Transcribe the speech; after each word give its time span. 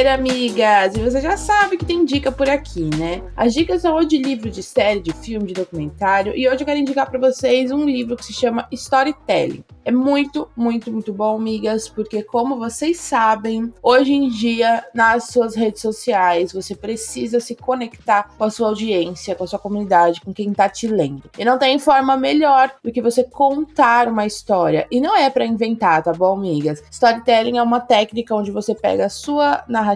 Terça-feira, 0.00 0.14
amigas, 0.14 0.94
e 0.96 1.00
você 1.00 1.20
já 1.20 1.36
sabe 1.36 1.76
que 1.76 1.84
tem 1.84 2.04
dica 2.04 2.32
por 2.32 2.48
aqui, 2.48 2.88
né? 2.96 3.22
As 3.36 3.52
dicas 3.52 3.82
são 3.82 3.94
ou 3.94 4.04
de 4.04 4.16
livro, 4.16 4.50
de 4.50 4.62
série, 4.62 5.00
de 5.00 5.12
filme, 5.12 5.48
de 5.48 5.54
documentário, 5.54 6.32
e 6.34 6.48
hoje 6.48 6.62
eu 6.62 6.66
quero 6.66 6.78
indicar 6.78 7.08
para 7.08 7.18
vocês 7.18 7.70
um 7.70 7.84
livro 7.84 8.16
que 8.16 8.24
se 8.24 8.32
chama 8.32 8.66
Storytelling. 8.72 9.64
É 9.84 9.90
muito, 9.90 10.48
muito, 10.54 10.92
muito 10.92 11.12
bom, 11.12 11.36
amigas, 11.36 11.88
porque 11.88 12.22
como 12.22 12.58
vocês 12.58 12.98
sabem, 12.98 13.72
hoje 13.82 14.12
em 14.12 14.28
dia, 14.28 14.84
nas 14.94 15.24
suas 15.24 15.54
redes 15.54 15.80
sociais, 15.80 16.52
você 16.52 16.74
precisa 16.74 17.40
se 17.40 17.54
conectar 17.54 18.30
com 18.36 18.44
a 18.44 18.50
sua 18.50 18.68
audiência, 18.68 19.34
com 19.34 19.44
a 19.44 19.46
sua 19.46 19.58
comunidade, 19.58 20.20
com 20.20 20.32
quem 20.32 20.52
tá 20.52 20.68
te 20.68 20.86
lendo. 20.86 21.30
E 21.38 21.44
não 21.44 21.58
tem 21.58 21.78
forma 21.78 22.16
melhor 22.16 22.70
do 22.84 22.92
que 22.92 23.00
você 23.02 23.24
contar 23.24 24.06
uma 24.06 24.26
história. 24.26 24.86
E 24.90 25.00
não 25.00 25.16
é 25.16 25.28
para 25.30 25.46
inventar, 25.46 26.02
tá 26.02 26.12
bom, 26.12 26.36
amigas? 26.36 26.82
Storytelling 26.90 27.56
é 27.56 27.62
uma 27.62 27.80
técnica 27.80 28.34
onde 28.34 28.50
você 28.50 28.74
pega 28.74 29.06
a 29.06 29.10
sua 29.10 29.64
narrativa, 29.66 29.89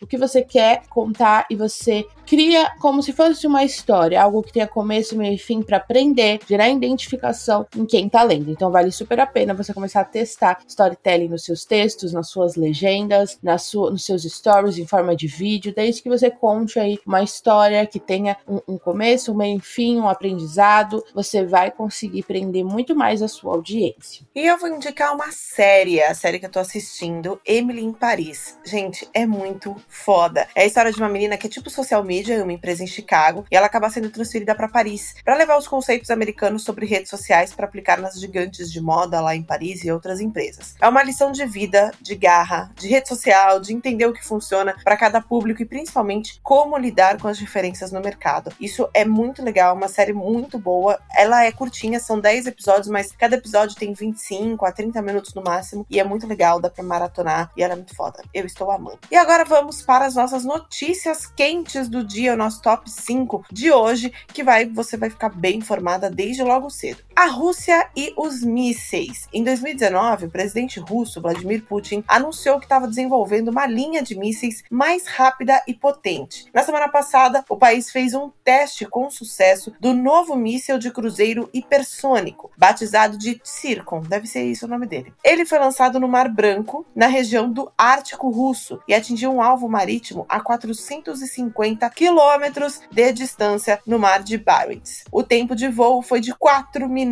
o 0.00 0.06
que 0.06 0.16
você 0.16 0.42
quer 0.42 0.82
contar 0.88 1.46
e 1.50 1.56
você 1.56 2.06
cria 2.28 2.70
como 2.78 3.02
se 3.02 3.12
fosse 3.12 3.46
uma 3.46 3.64
história, 3.64 4.20
algo 4.20 4.42
que 4.42 4.52
tenha 4.52 4.66
começo, 4.66 5.16
meio 5.16 5.34
e 5.34 5.38
fim 5.38 5.62
para 5.62 5.78
aprender, 5.78 6.38
gerar 6.46 6.68
identificação 6.68 7.66
em 7.74 7.86
quem 7.86 8.06
tá 8.06 8.22
lendo. 8.22 8.50
Então 8.50 8.70
vale 8.70 8.92
super 8.92 9.18
a 9.18 9.26
pena 9.26 9.54
você 9.54 9.72
começar 9.72 10.02
a 10.02 10.04
testar 10.04 10.58
storytelling 10.68 11.28
nos 11.28 11.44
seus 11.44 11.64
textos, 11.64 12.12
nas 12.12 12.28
suas 12.28 12.54
legendas, 12.54 13.38
na 13.42 13.56
sua, 13.56 13.90
nos 13.90 14.04
seus 14.04 14.24
stories 14.24 14.76
em 14.76 14.86
forma 14.86 15.16
de 15.16 15.26
vídeo, 15.26 15.72
desde 15.74 16.02
que 16.02 16.08
você 16.08 16.30
conte 16.30 16.78
aí 16.78 16.98
uma 17.06 17.22
história 17.22 17.86
que 17.86 17.98
tenha 17.98 18.36
um, 18.46 18.74
um 18.74 18.78
começo, 18.78 19.32
um 19.32 19.36
meio 19.36 19.56
e 19.56 19.60
fim, 19.60 19.96
um 19.96 20.08
aprendizado, 20.08 21.02
você 21.14 21.42
vai 21.42 21.70
conseguir 21.70 22.24
prender 22.24 22.62
muito 22.62 22.94
mais 22.94 23.22
a 23.22 23.28
sua 23.28 23.54
audiência. 23.54 24.26
E 24.34 24.46
eu 24.46 24.58
vou 24.58 24.68
indicar 24.68 25.14
uma 25.14 25.32
série, 25.32 26.02
a 26.02 26.14
série 26.14 26.38
que 26.38 26.44
eu 26.44 26.50
tô 26.50 26.58
assistindo, 26.58 27.40
Emily 27.46 27.82
em 27.82 27.92
Paris. 27.92 28.58
Gente, 28.64 29.08
é 29.14 29.24
muito 29.24 29.74
foda. 29.88 30.46
É 30.54 30.64
a 30.64 30.66
história 30.66 30.92
de 30.92 30.98
uma 30.98 31.08
menina 31.08 31.38
que 31.38 31.46
é 31.46 31.50
tipo 31.50 31.70
social 31.70 32.04
media 32.04 32.17
Media, 32.18 32.42
uma 32.42 32.52
empresa 32.52 32.82
em 32.82 32.86
Chicago, 32.86 33.44
e 33.48 33.56
ela 33.56 33.66
acaba 33.66 33.88
sendo 33.88 34.10
transferida 34.10 34.54
para 34.54 34.68
Paris 34.68 35.14
para 35.24 35.36
levar 35.36 35.56
os 35.56 35.68
conceitos 35.68 36.10
americanos 36.10 36.64
sobre 36.64 36.84
redes 36.84 37.10
sociais 37.10 37.52
para 37.52 37.64
aplicar 37.64 38.00
nas 38.00 38.18
gigantes 38.18 38.72
de 38.72 38.80
moda 38.80 39.20
lá 39.20 39.36
em 39.36 39.42
Paris 39.42 39.84
e 39.84 39.90
outras 39.90 40.20
empresas. 40.20 40.74
É 40.80 40.88
uma 40.88 41.02
lição 41.02 41.30
de 41.30 41.46
vida, 41.46 41.92
de 42.00 42.16
garra, 42.16 42.72
de 42.74 42.88
rede 42.88 43.08
social, 43.08 43.60
de 43.60 43.72
entender 43.72 44.06
o 44.06 44.12
que 44.12 44.24
funciona 44.24 44.74
para 44.82 44.96
cada 44.96 45.20
público 45.20 45.62
e 45.62 45.66
principalmente 45.66 46.40
como 46.42 46.76
lidar 46.76 47.20
com 47.20 47.28
as 47.28 47.38
diferenças 47.38 47.92
no 47.92 48.00
mercado. 48.00 48.52
Isso 48.60 48.88
é 48.92 49.04
muito 49.04 49.42
legal, 49.42 49.76
uma 49.76 49.88
série 49.88 50.12
muito 50.12 50.58
boa. 50.58 50.98
Ela 51.16 51.44
é 51.44 51.52
curtinha, 51.52 52.00
são 52.00 52.18
10 52.18 52.48
episódios, 52.48 52.88
mas 52.88 53.12
cada 53.12 53.36
episódio 53.36 53.76
tem 53.76 53.92
25 53.92 54.64
a 54.66 54.72
30 54.72 55.00
minutos 55.02 55.34
no 55.34 55.42
máximo 55.42 55.86
e 55.88 56.00
é 56.00 56.04
muito 56.04 56.26
legal, 56.26 56.60
dá 56.60 56.68
para 56.68 56.82
maratonar 56.82 57.52
e 57.56 57.62
ela 57.62 57.74
é 57.74 57.76
muito 57.76 57.94
foda. 57.94 58.24
Eu 58.34 58.44
estou 58.44 58.72
amando. 58.72 58.98
E 59.08 59.16
agora 59.16 59.44
vamos 59.44 59.82
para 59.82 60.04
as 60.06 60.16
nossas 60.16 60.44
notícias 60.44 61.26
quentes 61.26 61.88
do 61.88 62.07
dia, 62.08 62.34
o 62.34 62.36
nosso 62.36 62.60
top 62.62 62.90
5 62.90 63.44
de 63.52 63.70
hoje, 63.70 64.12
que 64.28 64.42
vai 64.42 64.66
você 64.66 64.96
vai 64.96 65.10
ficar 65.10 65.28
bem 65.28 65.58
informada 65.58 66.10
desde 66.10 66.42
logo 66.42 66.70
cedo. 66.70 67.07
A 67.18 67.26
Rússia 67.26 67.90
e 67.96 68.14
os 68.16 68.44
mísseis. 68.44 69.26
Em 69.32 69.42
2019, 69.42 70.26
o 70.26 70.30
presidente 70.30 70.78
russo 70.78 71.20
Vladimir 71.20 71.64
Putin 71.64 72.04
anunciou 72.06 72.60
que 72.60 72.66
estava 72.66 72.86
desenvolvendo 72.86 73.48
uma 73.48 73.66
linha 73.66 74.00
de 74.04 74.16
mísseis 74.16 74.62
mais 74.70 75.04
rápida 75.08 75.60
e 75.66 75.74
potente. 75.74 76.46
Na 76.54 76.62
semana 76.62 76.88
passada, 76.88 77.44
o 77.48 77.56
país 77.56 77.90
fez 77.90 78.14
um 78.14 78.30
teste 78.44 78.86
com 78.86 79.10
sucesso 79.10 79.74
do 79.80 79.92
novo 79.92 80.36
míssil 80.36 80.78
de 80.78 80.92
cruzeiro 80.92 81.50
hipersônico, 81.52 82.52
batizado 82.56 83.18
de 83.18 83.34
Tsirkon, 83.40 84.02
deve 84.02 84.28
ser 84.28 84.44
isso 84.44 84.66
o 84.66 84.68
nome 84.68 84.86
dele. 84.86 85.12
Ele 85.24 85.44
foi 85.44 85.58
lançado 85.58 85.98
no 85.98 86.06
Mar 86.06 86.28
Branco, 86.28 86.86
na 86.94 87.08
região 87.08 87.50
do 87.50 87.68
Ártico 87.76 88.30
Russo, 88.30 88.80
e 88.86 88.94
atingiu 88.94 89.32
um 89.32 89.42
alvo 89.42 89.68
marítimo 89.68 90.24
a 90.28 90.38
450 90.38 91.90
quilômetros 91.90 92.80
de 92.92 93.12
distância 93.12 93.80
no 93.84 93.98
mar 93.98 94.22
de 94.22 94.38
Barents. 94.38 95.02
O 95.10 95.24
tempo 95.24 95.56
de 95.56 95.66
voo 95.66 96.00
foi 96.00 96.20
de 96.20 96.32
4 96.32 96.88
minutos 96.88 97.07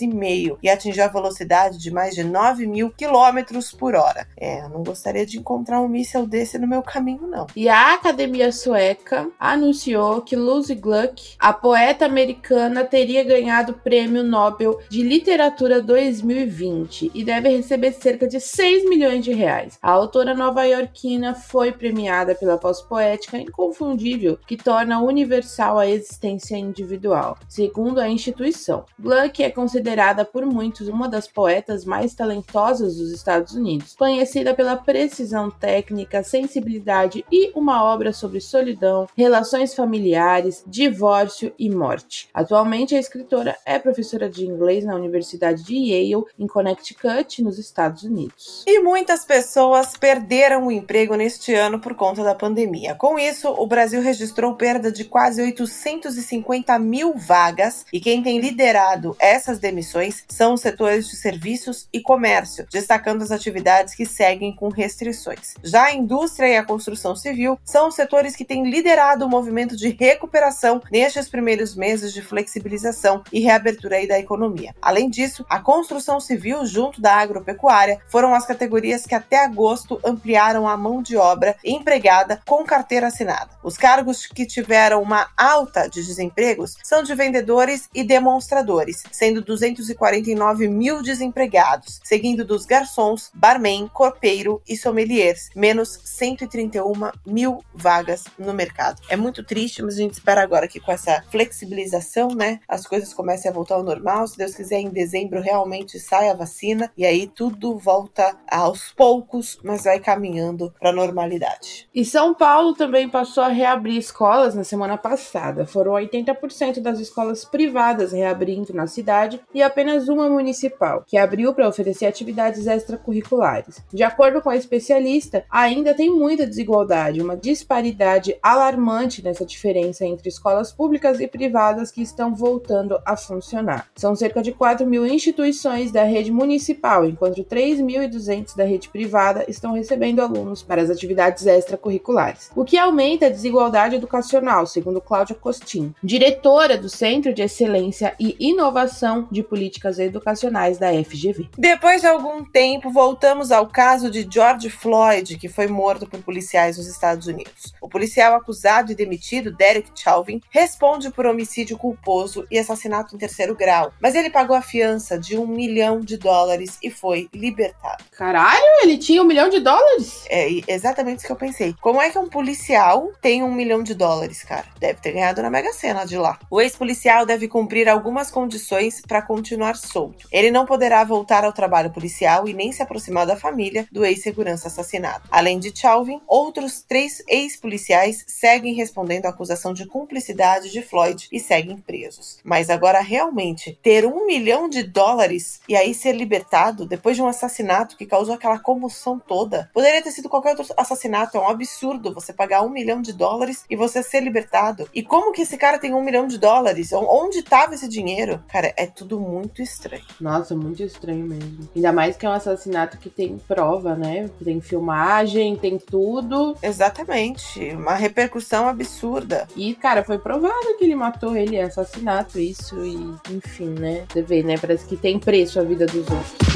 e 0.00 0.06
meio 0.06 0.58
e 0.62 0.68
atingiu 0.68 1.04
a 1.04 1.08
velocidade 1.08 1.78
de 1.78 1.90
mais 1.90 2.14
de 2.14 2.24
9 2.24 2.66
mil 2.66 2.90
quilômetros 2.90 3.72
por 3.72 3.94
hora. 3.94 4.26
É, 4.36 4.60
eu 4.60 4.68
não 4.68 4.82
gostaria 4.82 5.26
de 5.26 5.38
encontrar 5.38 5.80
um 5.80 5.88
míssil 5.88 6.26
desse 6.26 6.58
no 6.58 6.66
meu 6.66 6.82
caminho, 6.82 7.26
não. 7.26 7.46
E 7.56 7.68
a 7.68 7.94
Academia 7.94 8.52
Sueca 8.52 9.28
anunciou 9.38 10.22
que 10.22 10.36
Lucy 10.36 10.74
Gluck, 10.74 11.34
a 11.38 11.52
poeta 11.52 12.04
americana, 12.04 12.84
teria 12.84 13.24
ganhado 13.24 13.72
o 13.72 13.78
Prêmio 13.78 14.22
Nobel 14.22 14.80
de 14.88 15.02
Literatura 15.02 15.80
2020 15.80 17.10
e 17.14 17.24
deve 17.24 17.48
receber 17.48 17.92
cerca 17.92 18.26
de 18.26 18.40
6 18.40 18.88
milhões 18.88 19.24
de 19.24 19.32
reais. 19.32 19.78
A 19.82 19.90
autora 19.90 20.34
nova-iorquina 20.34 21.34
foi 21.34 21.72
premiada 21.72 22.34
pela 22.34 22.56
voz 22.56 22.80
poética 22.80 23.38
inconfundível 23.38 24.38
que 24.46 24.56
torna 24.56 25.00
universal 25.00 25.78
a 25.78 25.86
existência 25.86 26.56
individual, 26.56 27.38
segundo 27.48 28.00
a 28.00 28.08
instituição. 28.08 28.84
Gluck 28.98 29.39
é 29.42 29.50
considerada 29.50 30.24
por 30.24 30.44
muitos 30.46 30.88
uma 30.88 31.08
das 31.08 31.26
poetas 31.26 31.84
mais 31.84 32.14
talentosas 32.14 32.96
dos 32.96 33.10
Estados 33.10 33.54
Unidos, 33.54 33.94
conhecida 33.96 34.54
pela 34.54 34.76
precisão 34.76 35.50
técnica, 35.50 36.22
sensibilidade 36.22 37.24
e 37.30 37.50
uma 37.54 37.84
obra 37.84 38.12
sobre 38.12 38.40
solidão, 38.40 39.06
relações 39.16 39.74
familiares, 39.74 40.64
divórcio 40.66 41.52
e 41.58 41.70
morte. 41.70 42.28
Atualmente, 42.32 42.94
a 42.94 43.00
escritora 43.00 43.56
é 43.64 43.78
professora 43.78 44.28
de 44.28 44.46
inglês 44.46 44.84
na 44.84 44.94
Universidade 44.94 45.62
de 45.62 45.74
Yale, 45.74 46.24
em 46.38 46.46
Connecticut, 46.46 47.42
nos 47.42 47.58
Estados 47.58 48.02
Unidos. 48.02 48.64
E 48.66 48.80
muitas 48.80 49.24
pessoas 49.24 49.96
perderam 49.96 50.66
o 50.66 50.72
emprego 50.72 51.14
neste 51.14 51.54
ano 51.54 51.80
por 51.80 51.94
conta 51.94 52.22
da 52.22 52.34
pandemia. 52.34 52.94
Com 52.94 53.18
isso, 53.18 53.48
o 53.48 53.66
Brasil 53.66 54.00
registrou 54.00 54.54
perda 54.54 54.90
de 54.90 55.04
quase 55.04 55.42
850 55.42 56.78
mil 56.78 57.14
vagas 57.14 57.84
e 57.92 58.00
quem 58.00 58.22
tem 58.22 58.40
liderado 58.40 59.16
essas 59.30 59.58
demissões 59.58 60.24
são 60.28 60.54
os 60.54 60.60
setores 60.60 61.08
de 61.08 61.16
serviços 61.16 61.88
e 61.92 62.00
comércio, 62.00 62.66
destacando 62.70 63.22
as 63.22 63.30
atividades 63.30 63.94
que 63.94 64.04
seguem 64.04 64.54
com 64.54 64.68
restrições. 64.68 65.54
Já 65.62 65.84
a 65.84 65.94
indústria 65.94 66.48
e 66.48 66.56
a 66.56 66.64
construção 66.64 67.14
civil 67.14 67.58
são 67.64 67.88
os 67.88 67.94
setores 67.94 68.34
que 68.34 68.44
têm 68.44 68.68
liderado 68.68 69.24
o 69.24 69.28
movimento 69.28 69.76
de 69.76 69.90
recuperação 69.90 70.82
nestes 70.90 71.28
primeiros 71.28 71.76
meses 71.76 72.12
de 72.12 72.22
flexibilização 72.22 73.22
e 73.32 73.40
reabertura 73.40 73.90
da 74.06 74.18
economia. 74.18 74.74
Além 74.80 75.10
disso, 75.10 75.44
a 75.48 75.58
construção 75.58 76.20
civil 76.20 76.64
junto 76.64 77.00
da 77.00 77.14
agropecuária 77.14 78.00
foram 78.08 78.34
as 78.34 78.46
categorias 78.46 79.04
que 79.04 79.14
até 79.14 79.44
agosto 79.44 80.00
ampliaram 80.04 80.68
a 80.68 80.76
mão 80.76 81.02
de 81.02 81.16
obra 81.16 81.56
empregada 81.64 82.40
com 82.46 82.64
carteira 82.64 83.08
assinada. 83.08 83.50
Os 83.62 83.76
cargos 83.76 84.26
que 84.26 84.46
tiveram 84.46 85.02
uma 85.02 85.28
alta 85.36 85.88
de 85.88 86.04
desempregos 86.04 86.76
são 86.82 87.02
de 87.02 87.14
vendedores 87.14 87.88
e 87.94 88.04
demonstradores, 88.04 89.02
sendo 89.20 89.42
249 89.42 90.66
mil 90.66 91.02
desempregados, 91.02 92.00
seguindo 92.02 92.42
dos 92.42 92.64
garçons, 92.64 93.30
barman, 93.34 93.86
corpeiro 93.92 94.62
e 94.66 94.78
sommeliers, 94.78 95.50
menos 95.54 96.00
131 96.04 96.94
mil 97.26 97.62
vagas 97.74 98.24
no 98.38 98.54
mercado. 98.54 99.02
É 99.10 99.16
muito 99.16 99.44
triste, 99.44 99.82
mas 99.82 99.96
a 99.96 99.98
gente 99.98 100.14
espera 100.14 100.42
agora 100.42 100.66
que 100.66 100.80
com 100.80 100.90
essa 100.90 101.22
flexibilização, 101.30 102.28
né, 102.28 102.60
as 102.66 102.86
coisas 102.86 103.12
comecem 103.12 103.50
a 103.50 103.52
voltar 103.52 103.74
ao 103.74 103.82
normal. 103.82 104.26
Se 104.26 104.38
Deus 104.38 104.54
quiser, 104.54 104.80
em 104.80 104.88
dezembro 104.88 105.42
realmente 105.42 106.00
sai 106.00 106.30
a 106.30 106.34
vacina 106.34 106.90
e 106.96 107.04
aí 107.04 107.26
tudo 107.26 107.76
volta 107.76 108.34
aos 108.50 108.90
poucos, 108.92 109.58
mas 109.62 109.84
vai 109.84 110.00
caminhando 110.00 110.72
para 110.80 110.88
a 110.88 110.94
normalidade. 110.94 111.90
E 111.94 112.06
São 112.06 112.32
Paulo 112.32 112.72
também 112.72 113.06
passou 113.06 113.44
a 113.44 113.48
reabrir 113.48 113.98
escolas 113.98 114.54
na 114.54 114.64
semana 114.64 114.96
passada. 114.96 115.66
Foram 115.66 115.92
80% 115.92 116.80
das 116.80 116.98
escolas 116.98 117.44
privadas 117.44 118.12
reabrindo 118.12 118.72
na 118.72 118.86
cidade 118.86 118.99
cidade 119.00 119.40
e 119.54 119.62
apenas 119.62 120.08
uma 120.08 120.28
municipal, 120.28 121.04
que 121.06 121.16
abriu 121.16 121.54
para 121.54 121.68
oferecer 121.68 122.04
atividades 122.04 122.66
extracurriculares. 122.66 123.82
De 123.92 124.02
acordo 124.02 124.42
com 124.42 124.50
a 124.50 124.56
especialista, 124.56 125.44
ainda 125.50 125.94
tem 125.94 126.10
muita 126.10 126.46
desigualdade, 126.46 127.22
uma 127.22 127.36
disparidade 127.36 128.36
alarmante 128.42 129.22
nessa 129.22 129.46
diferença 129.46 130.04
entre 130.04 130.28
escolas 130.28 130.70
públicas 130.70 131.18
e 131.18 131.26
privadas 131.26 131.90
que 131.90 132.02
estão 132.02 132.34
voltando 132.34 133.00
a 133.06 133.16
funcionar. 133.16 133.88
São 133.96 134.14
cerca 134.14 134.42
de 134.42 134.52
4 134.52 134.86
mil 134.86 135.06
instituições 135.06 135.90
da 135.90 136.04
rede 136.04 136.30
municipal, 136.30 137.06
enquanto 137.06 137.42
3.200 137.42 138.54
da 138.54 138.64
rede 138.64 138.90
privada 138.90 139.44
estão 139.48 139.72
recebendo 139.72 140.20
alunos 140.20 140.62
para 140.62 140.82
as 140.82 140.90
atividades 140.90 141.46
extracurriculares, 141.46 142.50
o 142.54 142.64
que 142.64 142.76
aumenta 142.76 143.26
a 143.26 143.30
desigualdade 143.30 143.96
educacional, 143.96 144.66
segundo 144.66 145.00
Cláudia 145.00 145.34
Costin, 145.34 145.94
diretora 146.02 146.76
do 146.76 146.88
Centro 146.88 147.32
de 147.32 147.42
Excelência 147.42 148.14
e 148.20 148.36
Inovação 148.38 148.89
de 149.30 149.42
Políticas 149.42 149.98
Educacionais 149.98 150.78
da 150.78 150.88
FGV. 150.92 151.48
Depois 151.56 152.00
de 152.00 152.06
algum 152.06 152.44
tempo, 152.44 152.90
voltamos 152.90 153.52
ao 153.52 153.66
caso 153.66 154.10
de 154.10 154.26
George 154.30 154.68
Floyd, 154.70 155.38
que 155.38 155.48
foi 155.48 155.66
morto 155.66 156.06
por 156.06 156.20
policiais 156.20 156.76
nos 156.76 156.86
Estados 156.86 157.26
Unidos. 157.26 157.74
O 157.80 157.88
policial 157.88 158.34
acusado 158.34 158.92
e 158.92 158.94
demitido, 158.94 159.50
Derek 159.52 159.90
Chauvin, 159.94 160.40
responde 160.50 161.10
por 161.10 161.26
homicídio 161.26 161.78
culposo 161.78 162.46
e 162.50 162.58
assassinato 162.58 163.14
em 163.14 163.18
terceiro 163.18 163.54
grau, 163.54 163.92
mas 164.00 164.14
ele 164.14 164.30
pagou 164.30 164.56
a 164.56 164.62
fiança 164.62 165.18
de 165.18 165.36
um 165.36 165.46
milhão 165.46 166.00
de 166.00 166.16
dólares 166.16 166.78
e 166.82 166.90
foi 166.90 167.28
libertado. 167.32 168.04
Caralho, 168.16 168.64
ele 168.82 168.98
tinha 168.98 169.22
um 169.22 169.26
milhão 169.26 169.48
de 169.48 169.60
dólares? 169.60 170.24
É 170.28 170.48
exatamente 170.66 171.18
isso 171.18 171.26
que 171.26 171.32
eu 171.32 171.36
pensei. 171.36 171.74
Como 171.80 172.00
é 172.00 172.10
que 172.10 172.18
um 172.18 172.28
policial 172.28 173.10
tem 173.20 173.42
um 173.42 173.52
milhão 173.52 173.82
de 173.82 173.94
dólares, 173.94 174.42
cara? 174.42 174.66
Deve 174.78 175.00
ter 175.00 175.12
ganhado 175.12 175.42
na 175.42 175.50
Mega 175.50 175.72
Sena 175.72 176.04
de 176.04 176.16
lá. 176.16 176.38
O 176.50 176.60
ex-policial 176.60 177.26
deve 177.26 177.48
cumprir 177.48 177.88
algumas 177.88 178.30
condições 178.30 178.79
para 179.06 179.22
continuar 179.22 179.76
solto. 179.76 180.26
Ele 180.32 180.50
não 180.50 180.64
poderá 180.64 181.04
voltar 181.04 181.44
ao 181.44 181.52
trabalho 181.52 181.90
policial 181.90 182.48
e 182.48 182.54
nem 182.54 182.72
se 182.72 182.82
aproximar 182.82 183.26
da 183.26 183.36
família 183.36 183.86
do 183.92 184.04
ex-segurança 184.04 184.68
assassinado. 184.68 185.28
Além 185.30 185.58
de 185.58 185.72
Chauvin, 185.76 186.20
outros 186.26 186.82
três 186.82 187.22
ex-policiais 187.28 188.24
seguem 188.26 188.74
respondendo 188.74 189.26
à 189.26 189.30
acusação 189.30 189.74
de 189.74 189.86
cumplicidade 189.86 190.70
de 190.70 190.82
Floyd 190.82 191.28
e 191.30 191.38
seguem 191.38 191.76
presos. 191.76 192.38
Mas 192.44 192.70
agora 192.70 193.00
realmente 193.00 193.78
ter 193.82 194.06
um 194.06 194.26
milhão 194.26 194.68
de 194.68 194.82
dólares 194.82 195.60
e 195.68 195.76
aí 195.76 195.94
ser 195.94 196.12
libertado 196.12 196.86
depois 196.86 197.16
de 197.16 197.22
um 197.22 197.26
assassinato 197.26 197.96
que 197.96 198.06
causou 198.06 198.34
aquela 198.34 198.58
comoção 198.58 199.18
toda. 199.18 199.70
Poderia 199.72 200.02
ter 200.02 200.10
sido 200.10 200.28
qualquer 200.28 200.56
outro 200.56 200.74
assassinato, 200.76 201.36
é 201.36 201.40
um 201.40 201.48
absurdo 201.48 202.14
você 202.14 202.32
pagar 202.32 202.62
um 202.62 202.70
milhão 202.70 203.02
de 203.02 203.12
dólares 203.12 203.64
e 203.68 203.76
você 203.76 204.02
ser 204.02 204.20
libertado. 204.20 204.88
E 204.94 205.02
como 205.02 205.32
que 205.32 205.42
esse 205.42 205.56
cara 205.56 205.78
tem 205.78 205.94
um 205.94 206.02
milhão 206.02 206.26
de 206.26 206.38
dólares? 206.38 206.92
Onde 206.92 207.38
estava 207.38 207.74
esse 207.74 207.88
dinheiro? 207.88 208.42
Cara, 208.48 208.69
é 208.76 208.86
tudo 208.86 209.18
muito 209.18 209.62
estranho. 209.62 210.04
Nossa, 210.20 210.54
muito 210.54 210.82
estranho 210.82 211.26
mesmo. 211.26 211.68
Ainda 211.74 211.92
mais 211.92 212.16
que 212.16 212.26
é 212.26 212.28
um 212.28 212.32
assassinato 212.32 212.98
que 212.98 213.08
tem 213.08 213.38
prova, 213.38 213.94
né? 213.94 214.28
Tem 214.42 214.60
filmagem, 214.60 215.56
tem 215.56 215.78
tudo. 215.78 216.56
Exatamente. 216.62 217.60
Uma 217.70 217.94
repercussão 217.94 218.68
absurda. 218.68 219.46
E, 219.56 219.74
cara, 219.74 220.04
foi 220.04 220.18
provado 220.18 220.76
que 220.78 220.84
ele 220.84 220.94
matou 220.94 221.36
ele, 221.36 221.56
é 221.56 221.64
assassinato, 221.64 222.38
isso, 222.38 222.84
e 222.84 223.34
enfim, 223.34 223.70
né? 223.70 224.04
Você 224.12 224.22
vê, 224.22 224.42
né? 224.42 224.56
Parece 224.58 224.86
que 224.86 224.96
tem 224.96 225.18
preço 225.18 225.60
a 225.60 225.62
vida 225.62 225.86
dos 225.86 226.08
outros. 226.08 226.50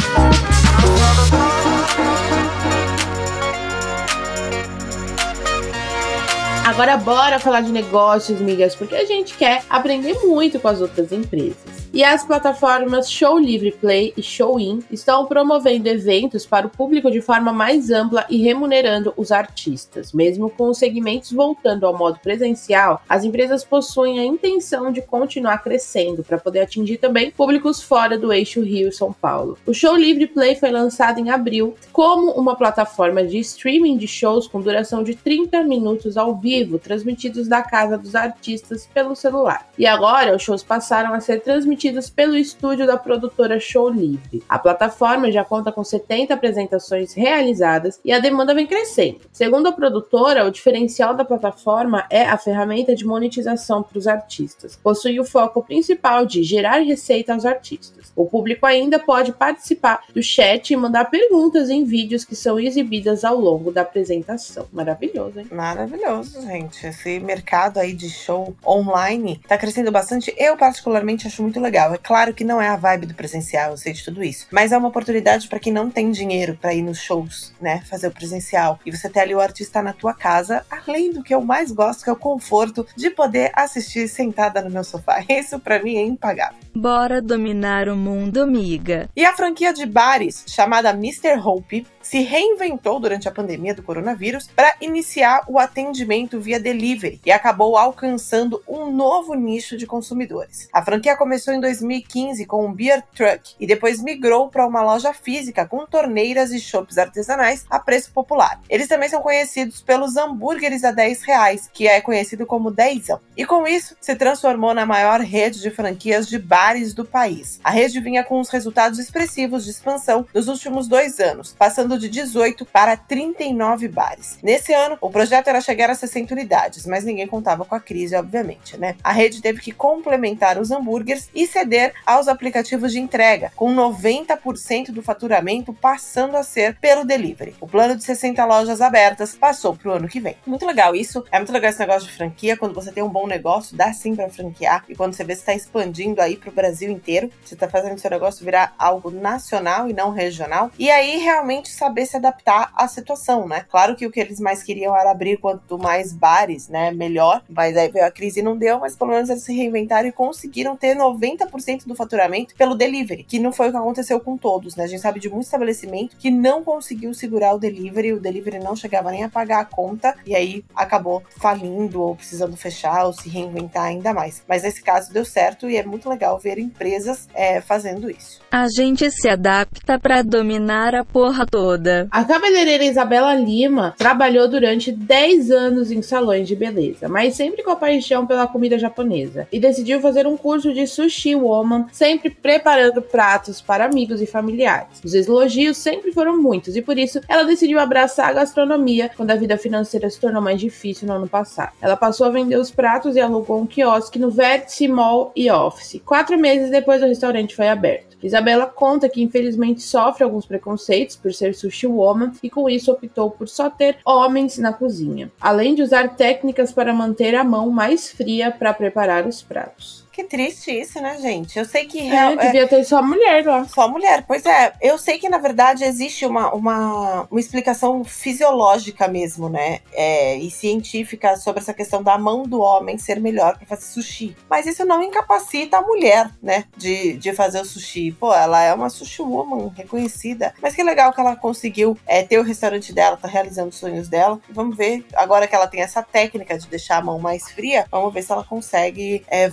Agora 6.65 6.97
bora 6.97 7.39
falar 7.39 7.61
de 7.61 7.71
negócios, 7.71 8.41
migas, 8.41 8.75
porque 8.75 8.95
a 8.95 9.05
gente 9.05 9.37
quer 9.37 9.63
aprender 9.69 10.15
muito 10.25 10.59
com 10.59 10.67
as 10.67 10.81
outras 10.81 11.13
empresas. 11.13 11.74
E 11.95 12.03
as 12.03 12.25
plataformas 12.25 13.09
Show 13.09 13.39
Livre 13.39 13.71
Play 13.71 14.13
e 14.17 14.23
Showin 14.23 14.83
estão 14.91 15.27
promovendo 15.27 15.89
eventos 15.89 16.45
para 16.45 16.67
o 16.67 16.71
público 16.71 17.09
de 17.09 17.21
forma 17.21 17.53
mais 17.53 17.89
ampla 17.89 18.27
e 18.29 18.43
remunerando 18.43 19.15
os 19.17 19.31
artistas. 19.31 20.13
Mesmo 20.13 20.51
com 20.51 20.71
os 20.71 20.79
segmentos 20.79 21.31
voltando 21.31 21.87
ao 21.87 21.97
modo 21.97 22.19
presencial, 22.19 23.01
as 23.09 23.23
empresas 23.23 23.63
possuem 23.63 24.19
a 24.19 24.25
intenção 24.25 24.91
de 24.91 25.03
continuar 25.03 25.59
crescendo 25.59 26.25
para 26.25 26.37
poder 26.37 26.63
atingir 26.63 26.97
também 26.97 27.31
públicos 27.31 27.81
fora 27.81 28.19
do 28.19 28.33
eixo 28.33 28.61
Rio 28.61 28.93
São 28.93 29.13
Paulo. 29.13 29.57
O 29.65 29.73
Show 29.73 29.95
Livre 29.95 30.27
Play 30.27 30.57
foi 30.57 30.73
lançado 30.73 31.21
em 31.21 31.31
abril 31.31 31.77
como 31.93 32.33
uma 32.33 32.57
plataforma 32.57 33.23
de 33.23 33.39
streaming 33.39 33.99
de 33.99 34.09
shows 34.09 34.49
com 34.49 34.61
duração 34.61 35.05
de 35.05 35.15
30 35.15 35.63
minutos 35.63 36.17
ao 36.17 36.35
vivo, 36.35 36.77
transmitidos 36.77 37.47
da 37.47 37.63
casa 37.63 37.97
dos 37.97 38.17
artistas 38.17 38.85
pelo 38.93 39.15
celular. 39.15 39.69
E 39.79 39.87
agora 39.87 40.35
os 40.35 40.43
shows 40.43 40.65
passaram 40.65 41.15
a 41.15 41.21
ser 41.21 41.41
transmitidos 41.41 41.84
transmitidos 41.85 42.09
pelo 42.09 42.37
estúdio 42.37 42.87
da 42.87 42.97
produtora 42.97 43.61
Show 43.61 43.89
Livre. 43.89 44.43
A 44.49 44.59
plataforma 44.59 45.31
já 45.31 45.45
conta 45.45 45.71
com 45.71 45.85
70 45.85 46.33
apresentações 46.33 47.13
realizadas 47.13 48.01
e 48.05 48.13
a 48.13 48.19
demanda 48.19 48.55
vem 48.55 48.67
crescendo. 48.67 49.21
Segundo 49.33 49.67
a 49.67 49.73
produtora, 49.73 50.47
o 50.47 50.51
diferencial 50.51 51.15
da 51.15 51.25
plataforma 51.25 52.07
é 52.09 52.23
a 52.25 52.39
ferramenta 52.39 52.95
de 52.95 53.05
monetização 53.05 53.83
para 53.83 53.99
os 53.99 54.07
artistas. 54.07 54.77
Possui 54.77 55.21
o 55.21 55.25
foco 55.25 55.63
principal 55.63 56.25
de 56.25 56.43
gerar 56.43 56.79
receita 56.79 57.35
aos 57.35 57.45
artistas. 57.45 58.13
O 58.17 58.27
público 58.27 58.65
ainda 58.65 58.99
pode 58.99 59.33
participar 59.33 60.05
do 60.15 60.23
chat 60.23 60.71
e 60.71 60.77
mandar 60.77 61.11
perguntas 61.11 61.69
em 61.69 61.85
vídeos 61.85 62.25
que 62.25 62.37
são 62.37 62.59
exibidas 62.59 63.25
ao 63.25 63.39
longo 63.39 63.73
da 63.73 63.83
apresentação. 63.83 64.67
Maravilhoso, 64.73 65.41
hein? 65.41 65.47
Maravilhoso, 65.51 66.41
gente. 66.43 66.87
Esse 66.87 67.19
mercado 67.19 67.79
aí 67.79 67.93
de 67.93 68.09
show 68.09 68.55
online 68.67 69.41
tá 69.49 69.59
crescendo 69.59 69.91
bastante. 69.91 70.33
Eu, 70.39 70.57
particularmente, 70.57 71.27
acho 71.27 71.43
muito 71.43 71.61
legal 71.61 71.74
legal. 71.75 71.93
É 71.93 71.99
claro 71.99 72.33
que 72.33 72.45
não 72.45 72.63
é 72.63 72.69
a 72.69 72.77
vibe 72.77 73.07
do 73.07 73.15
presencial, 73.15 73.73
eu 73.73 73.77
sei 73.77 73.93
de 73.93 74.05
tudo 74.05 74.23
isso. 74.23 74.47
Mas 74.51 74.71
é 74.71 74.79
uma 74.79 74.89
oportunidade 74.89 75.49
para 75.49 75.59
quem 75.59 75.73
não 75.73 75.91
tem 75.91 76.13
dinheiro 76.13 76.57
para 76.61 76.73
ir 76.73 76.83
nos 76.83 77.01
shows, 77.01 77.53
né? 77.61 77.83
Fazer 77.91 78.07
o 78.07 78.13
presencial. 78.13 78.79
E 78.87 78.93
você 78.93 79.09
ter 79.09 79.21
ali 79.21 79.35
o 79.35 79.41
artista 79.41 79.83
na 79.83 79.93
tua 79.93 80.15
casa, 80.15 80.65
além 80.71 81.13
do 81.13 81.23
que 81.23 81.35
eu 81.35 81.41
mais 81.41 81.73
gosto, 81.73 82.05
que 82.05 82.11
é 82.11 82.13
o 82.13 82.17
conforto 82.17 82.87
de 82.97 83.11
poder 83.11 83.51
assistir 83.55 84.07
sentada 84.07 84.63
no 84.63 84.71
meu 84.71 84.85
sofá. 84.85 85.25
Isso 85.29 85.59
para 85.59 85.83
mim 85.83 85.97
é 85.97 86.03
impagável. 86.03 86.59
Bora 86.75 87.21
dominar 87.21 87.89
o 87.89 87.97
mundo, 87.97 88.43
amiga. 88.43 89.09
E 89.17 89.25
a 89.25 89.35
franquia 89.35 89.73
de 89.73 89.85
bares, 89.85 90.45
chamada 90.47 90.91
Mr. 90.91 91.39
Hope, 91.45 91.87
se 92.05 92.21
reinventou 92.21 93.01
durante 93.01 93.27
a 93.27 93.33
pandemia 93.33 93.75
do 93.75 93.83
coronavírus 93.83 94.47
para 94.55 94.77
iniciar 94.81 95.43
o 95.49 95.59
atendimento 95.59 96.41
via 96.41 96.61
delivery 96.61 97.21
e 97.25 97.33
acabou 97.33 97.77
alcançando 97.77 98.63
um 98.69 98.93
novo 98.93 99.35
nicho 99.35 99.77
de 99.77 99.87
consumidores. 99.87 100.69
A 100.73 100.85
franquia 100.85 101.17
começou 101.17 101.53
em 101.53 101.61
2015 101.61 102.45
com 102.47 102.67
um 102.67 102.73
beer 102.73 103.03
truck 103.15 103.55
e 103.59 103.67
depois 103.67 104.03
migrou 104.03 104.49
para 104.49 104.67
uma 104.67 104.83
loja 104.83 105.13
física 105.13 105.67
com 105.67 105.87
torneiras 105.87 106.53
e 106.53 106.61
chopps 106.61 106.99
artesanais 106.99 107.65
a 107.71 107.79
preço 107.79 108.13
popular. 108.13 108.61
Eles 108.69 108.87
também 108.87 109.09
são 109.09 109.23
conhecidos 109.23 109.83
pelos 109.83 110.17
hambúrgueres 110.17 110.85
a 110.85 110.91
10 110.91 111.23
reais, 111.23 111.71
que 111.73 111.89
é 111.89 112.01
conhecido 112.01 112.47
como 112.47 112.71
dezão. 112.71 113.21
E 113.37 113.47
com 113.47 113.67
isso, 113.67 113.97
se 114.01 114.15
transformou 114.15 114.75
na 114.75 114.85
maior 114.85 115.21
rede 115.21 115.61
de 115.61 115.71
franquias 115.71 116.29
de 116.29 116.39
bares 116.39 116.93
do 116.93 117.05
país. 117.05 117.61
A 117.65 117.71
rede 117.71 118.01
vinha 118.01 118.23
com 118.23 118.39
os 118.41 118.51
resultados 118.51 118.99
expressivos 118.99 119.65
de 119.65 119.71
expansão 119.71 120.27
nos 120.35 120.49
últimos 120.49 120.87
dois 120.87 121.19
anos, 121.19 121.55
passando 121.59 121.94
de 121.99 122.09
18 122.09 122.65
para 122.67 122.97
39 122.97 123.89
bares. 123.89 124.39
Nesse 124.43 124.73
ano, 124.73 124.97
o 125.01 125.11
projeto 125.11 125.49
era 125.49 125.61
chegar 125.61 125.91
a 125.91 125.95
60 125.95 126.35
unidades, 126.35 126.87
mas 126.87 127.05
ninguém 127.05 127.27
contava 127.27 127.65
com 127.65 127.75
a 127.75 127.81
crise, 127.81 128.17
obviamente, 128.17 128.77
né? 128.77 128.97
A 129.03 129.13
rede 129.13 129.41
teve 129.41 129.61
que 129.61 129.73
complementar 129.73 130.59
os 130.59 130.71
hambúrgueres 130.71 131.31
e 131.35 131.47
ceder 131.47 131.95
aos 132.07 132.29
aplicativos 132.29 132.93
de 132.93 133.01
entrega, 133.01 133.53
com 133.57 133.75
90% 133.75 134.91
do 134.91 135.03
faturamento 135.03 135.73
passando 135.73 136.37
a 136.37 136.43
ser 136.43 136.77
pelo 136.77 137.05
delivery. 137.05 137.55
O 137.61 137.67
plano 137.67 137.97
de 137.97 138.05
60 138.05 138.45
lojas 138.45 138.81
abertas 138.81 139.35
passou 139.35 139.77
para 139.77 139.91
o 139.91 139.95
ano 139.95 140.09
que 140.09 140.21
vem. 140.21 140.37
Muito 140.47 140.67
legal 140.67 140.95
isso. 140.95 141.25
É 141.31 141.39
muito 141.39 141.53
legal 141.53 141.71
esse 141.71 141.81
negócio 141.81 142.09
de 142.09 142.15
franquia. 142.15 142.57
Quando 142.57 142.75
você 142.75 142.93
tem 142.93 143.03
um 143.03 143.09
bom 143.09 143.27
negócio, 143.27 143.77
dá 143.77 143.93
sim 143.93 144.15
para 144.15 144.29
franquear. 144.29 144.85
E 144.89 144.95
quando 144.95 145.15
você 145.15 145.25
vê 145.25 145.35
que 145.35 145.41
está 145.41 145.55
expandindo 145.55 146.21
aí 146.21 146.37
para 146.37 146.51
o 146.51 146.53
Brasil 146.53 146.91
inteiro, 146.91 147.31
você 147.45 147.55
está 147.55 147.69
fazendo 147.69 147.99
seu 147.99 148.11
negócio 148.11 148.45
virar 148.45 148.75
algo 148.79 149.11
nacional 149.11 149.89
e 149.89 149.93
não 149.93 150.11
regional. 150.11 150.71
E 150.79 150.91
aí 150.91 151.19
realmente 151.19 151.71
saber 151.85 152.07
se 152.07 152.17
adaptar 152.17 152.73
à 152.75 152.89
situação, 152.89 153.47
né? 153.47 153.65
Claro 153.69 153.95
que 153.95 154.07
o 154.07 154.11
que 154.11 154.19
eles 154.19 154.41
mais 154.41 154.63
queriam 154.63 154.97
era 154.97 155.11
abrir 155.11 155.37
quanto 155.37 155.79
mais 155.79 156.13
bares, 156.13 156.69
né? 156.69 156.91
Melhor. 156.91 157.43
Mas 157.49 157.77
aí 157.77 157.91
veio 157.91 158.07
a 158.07 158.11
crise 158.11 158.41
e 158.41 158.43
não 158.43 158.57
deu, 158.57 158.81
mas 158.81 158.97
pelo 158.97 159.11
menos 159.11 159.29
eles 159.29 159.43
se 159.43 159.55
reinventaram 159.55 160.09
e 160.09 160.13
conseguiram 160.13 160.77
ter 160.77 160.97
90% 160.97 161.87
do 161.87 161.95
faturamento 161.95 162.55
pelo 162.55 162.75
delivery, 162.75 163.25
que 163.25 163.39
não 163.39 163.53
foi 163.53 163.69
o 163.69 163.71
que 163.71 163.77
aconteceu 163.77 164.19
com 164.19 164.37
todos, 164.37 164.77
né? 164.77 164.85
A 164.85 164.87
gente 164.87 165.03
sabe 165.03 165.21
de 165.21 165.29
muito 165.29 165.45
estabelecimento 165.45 166.17
que 166.17 166.31
não 166.31 166.65
conseguiu 166.65 167.13
segurar 167.13 167.55
o 167.55 167.59
delivery, 167.59 168.15
o 168.15 168.21
delivery 168.21 168.59
não 168.59 168.75
chegava 168.75 169.11
nem 169.11 169.25
a 169.25 169.29
pagar 169.29 169.61
a 169.61 169.65
conta 169.65 170.15
e 170.27 170.35
aí 170.35 170.65
acabou 170.75 171.23
falindo 171.39 172.01
ou 172.01 172.17
precisando 172.17 172.57
fechar 172.57 173.05
ou 173.05 173.13
se 173.13 173.29
reinventar 173.29 173.85
ainda 173.85 174.15
mais. 174.15 174.43
Mas 174.49 174.63
nesse 174.63 174.83
caso 174.83 175.13
deu 175.13 175.25
certo 175.25 175.69
e 175.69 175.77
é 175.77 175.85
muito 175.85 176.09
legal 176.09 176.39
ver 176.39 176.59
empresas 176.59 177.29
é, 177.35 177.61
fazendo 177.61 178.11
isso. 178.11 178.41
A 178.51 178.67
gente 178.75 179.11
se 179.11 179.29
adapta 179.29 179.99
para 179.99 180.23
dominar 180.23 180.95
a 180.95 181.05
porra 181.05 181.45
toda 181.45 181.74
toda. 181.75 182.07
A 182.11 182.25
cabeleireira 182.25 182.85
Isabela 182.85 183.35
Lima 183.35 183.95
trabalhou 183.99 184.49
durante 184.49 184.93
10 184.93 185.51
anos 185.51 185.91
em 185.91 186.03
salões 186.03 186.47
de 186.47 186.55
beleza, 186.55 187.09
mas 187.09 187.35
sempre 187.35 187.63
com 187.63 187.71
a 187.71 187.77
paixão 187.77 188.27
pela 188.27 188.47
comida 188.47 188.79
japonesa, 188.79 189.49
e 189.53 189.59
decidiu 189.59 190.01
fazer 190.01 190.27
um 190.27 190.37
curso 190.37 190.73
de 190.73 190.87
sushi 190.87 191.35
woman, 191.35 191.87
sempre 191.93 192.31
preparando 192.31 193.03
pratos 193.03 193.61
para 193.61 193.85
amigos 193.85 194.21
e 194.21 194.27
familiares. 194.27 195.01
Os 195.05 195.15
elogios 195.15 195.77
sempre 195.77 196.13
foram 196.13 196.41
muitos 196.41 196.77
e 196.77 196.83
por 196.83 196.99
isso 196.99 197.21
ela 197.29 197.45
decidiu 197.45 197.79
abraçar 197.79 198.31
a 198.31 198.33
gastronomia 198.33 199.11
quando 199.17 199.31
a 199.31 199.37
vida 199.37 199.59
financeira 199.59 200.09
se 200.09 200.21
tornou 200.21 200.43
mais 200.43 200.61
difícil 200.61 201.09
no 201.09 201.15
ano 201.15 201.29
passado. 201.29 201.73
Ela 201.81 201.97
passou 201.97 202.27
a 202.27 202.31
vender 202.31 202.57
os 202.57 202.71
pratos 202.71 203.17
e 203.17 203.21
alugou 203.21 203.61
um 203.61 203.67
quiosque 203.67 204.19
no 204.19 204.31
Vértice 204.31 204.87
Mall 204.87 205.33
e 205.35 205.51
Office. 205.51 206.01
Quatro 206.05 206.39
meses 206.39 206.71
depois 206.71 207.03
o 207.03 207.07
restaurante 207.07 207.55
foi 207.55 207.69
aberto. 207.69 208.14
Isabela 208.25 208.67
conta 208.67 209.07
que 209.07 209.23
infelizmente 209.23 209.83
sofre 209.83 210.25
alguns 210.25 210.47
preconceitos 210.47 211.15
por 211.15 211.35
ser 211.35 211.55
sushi 211.55 211.87
woman 211.87 212.33
e 212.43 212.49
com 212.49 212.71
isso 212.71 212.91
optou 212.91 213.31
por 213.31 213.47
só 213.47 213.69
ter 213.69 213.99
homens 214.03 214.57
na 214.57 214.73
cozinha, 214.73 215.31
além 215.39 215.75
de 215.75 215.83
usar 215.83 216.17
técnicas 216.17 216.73
para 216.73 216.95
manter 216.95 217.35
a 217.35 217.45
mão 217.45 217.69
mais 217.69 218.11
fria 218.11 218.51
para 218.51 218.73
preparar 218.73 219.27
os 219.27 219.43
pratos. 219.43 220.04
Que 220.15 220.23
triste 220.23 220.71
isso, 220.71 221.01
né, 221.01 221.19
gente? 221.21 221.59
Eu 221.59 221.65
sei 221.65 221.87
que. 221.87 221.99
É, 221.99 222.03
real- 222.11 222.33
é, 222.35 222.47
devia 222.47 222.69
ter 222.69 222.85
só 222.85 223.03
mulher 223.03 223.45
lá. 223.45 223.65
Só 223.65 223.89
mulher, 223.89 224.25
pois 224.29 224.47
é. 224.47 224.73
Eu 224.81 224.97
sei 224.97 225.19
que, 225.19 225.29
na 225.29 225.39
verdade, 225.39 225.83
existe 225.83 226.25
uma, 226.25 226.55
uma, 226.55 227.27
uma 227.29 227.41
explicação 227.41 228.05
fisiológica 228.05 229.09
mesmo, 229.09 229.49
né? 229.49 229.81
É, 229.93 230.37
e 230.37 230.51
científica 230.53 231.37
sobre 231.37 231.61
essa 231.61 231.75
questão 231.75 232.01
da 232.01 232.17
mão 232.17 232.45
do 232.45 232.61
homem 232.61 232.97
ser 232.97 233.19
melhor 233.21 233.57
para 233.59 233.67
fazer 233.67 233.87
sushi. 233.87 234.37
Mas 234.49 234.67
isso 234.67 234.85
não 234.85 235.03
incapacita 235.03 235.79
a 235.79 235.83
mulher, 235.83 236.31
né? 236.41 236.65
De, 236.77 237.15
de 237.15 237.33
fazer 237.33 237.61
o 237.61 237.65
sushi. 237.65 238.13
Pô, 238.13 238.33
ela 238.33 238.63
é 238.63 238.73
uma 238.73 238.91
sushi 238.91 239.21
woman 239.21 239.73
reconhecida. 239.77 240.55
Mas 240.63 240.77
que 240.77 240.83
legal 240.85 241.13
que 241.13 241.21
ela 241.21 241.35
conseguiu 241.35 241.99
é, 242.07 242.23
ter 242.23 242.39
o 242.39 242.45
restaurante 242.45 242.93
dela, 242.93 243.17
tá 243.17 243.27
realizando 243.27 243.71
os 243.71 243.77
sonhos 243.79 244.09
dela. 244.09 244.39
E 244.49 244.53
vamos 244.53 244.77
ver, 244.77 245.05
agora 245.17 245.49
que 245.49 245.57
ela 245.57 245.67
tem 245.67 245.81
essa 245.81 246.03
técnica 246.05 246.57
de 246.57 246.69
deixar 246.69 246.99
a 246.99 247.03
mão 247.03 247.19
mais 247.19 247.51
fria, 247.51 247.85
vamos 247.91 248.15
ver 248.15 248.23
se 248.23 248.31
ela 248.31 248.45
consegue 248.45 249.25
é, 249.27 249.49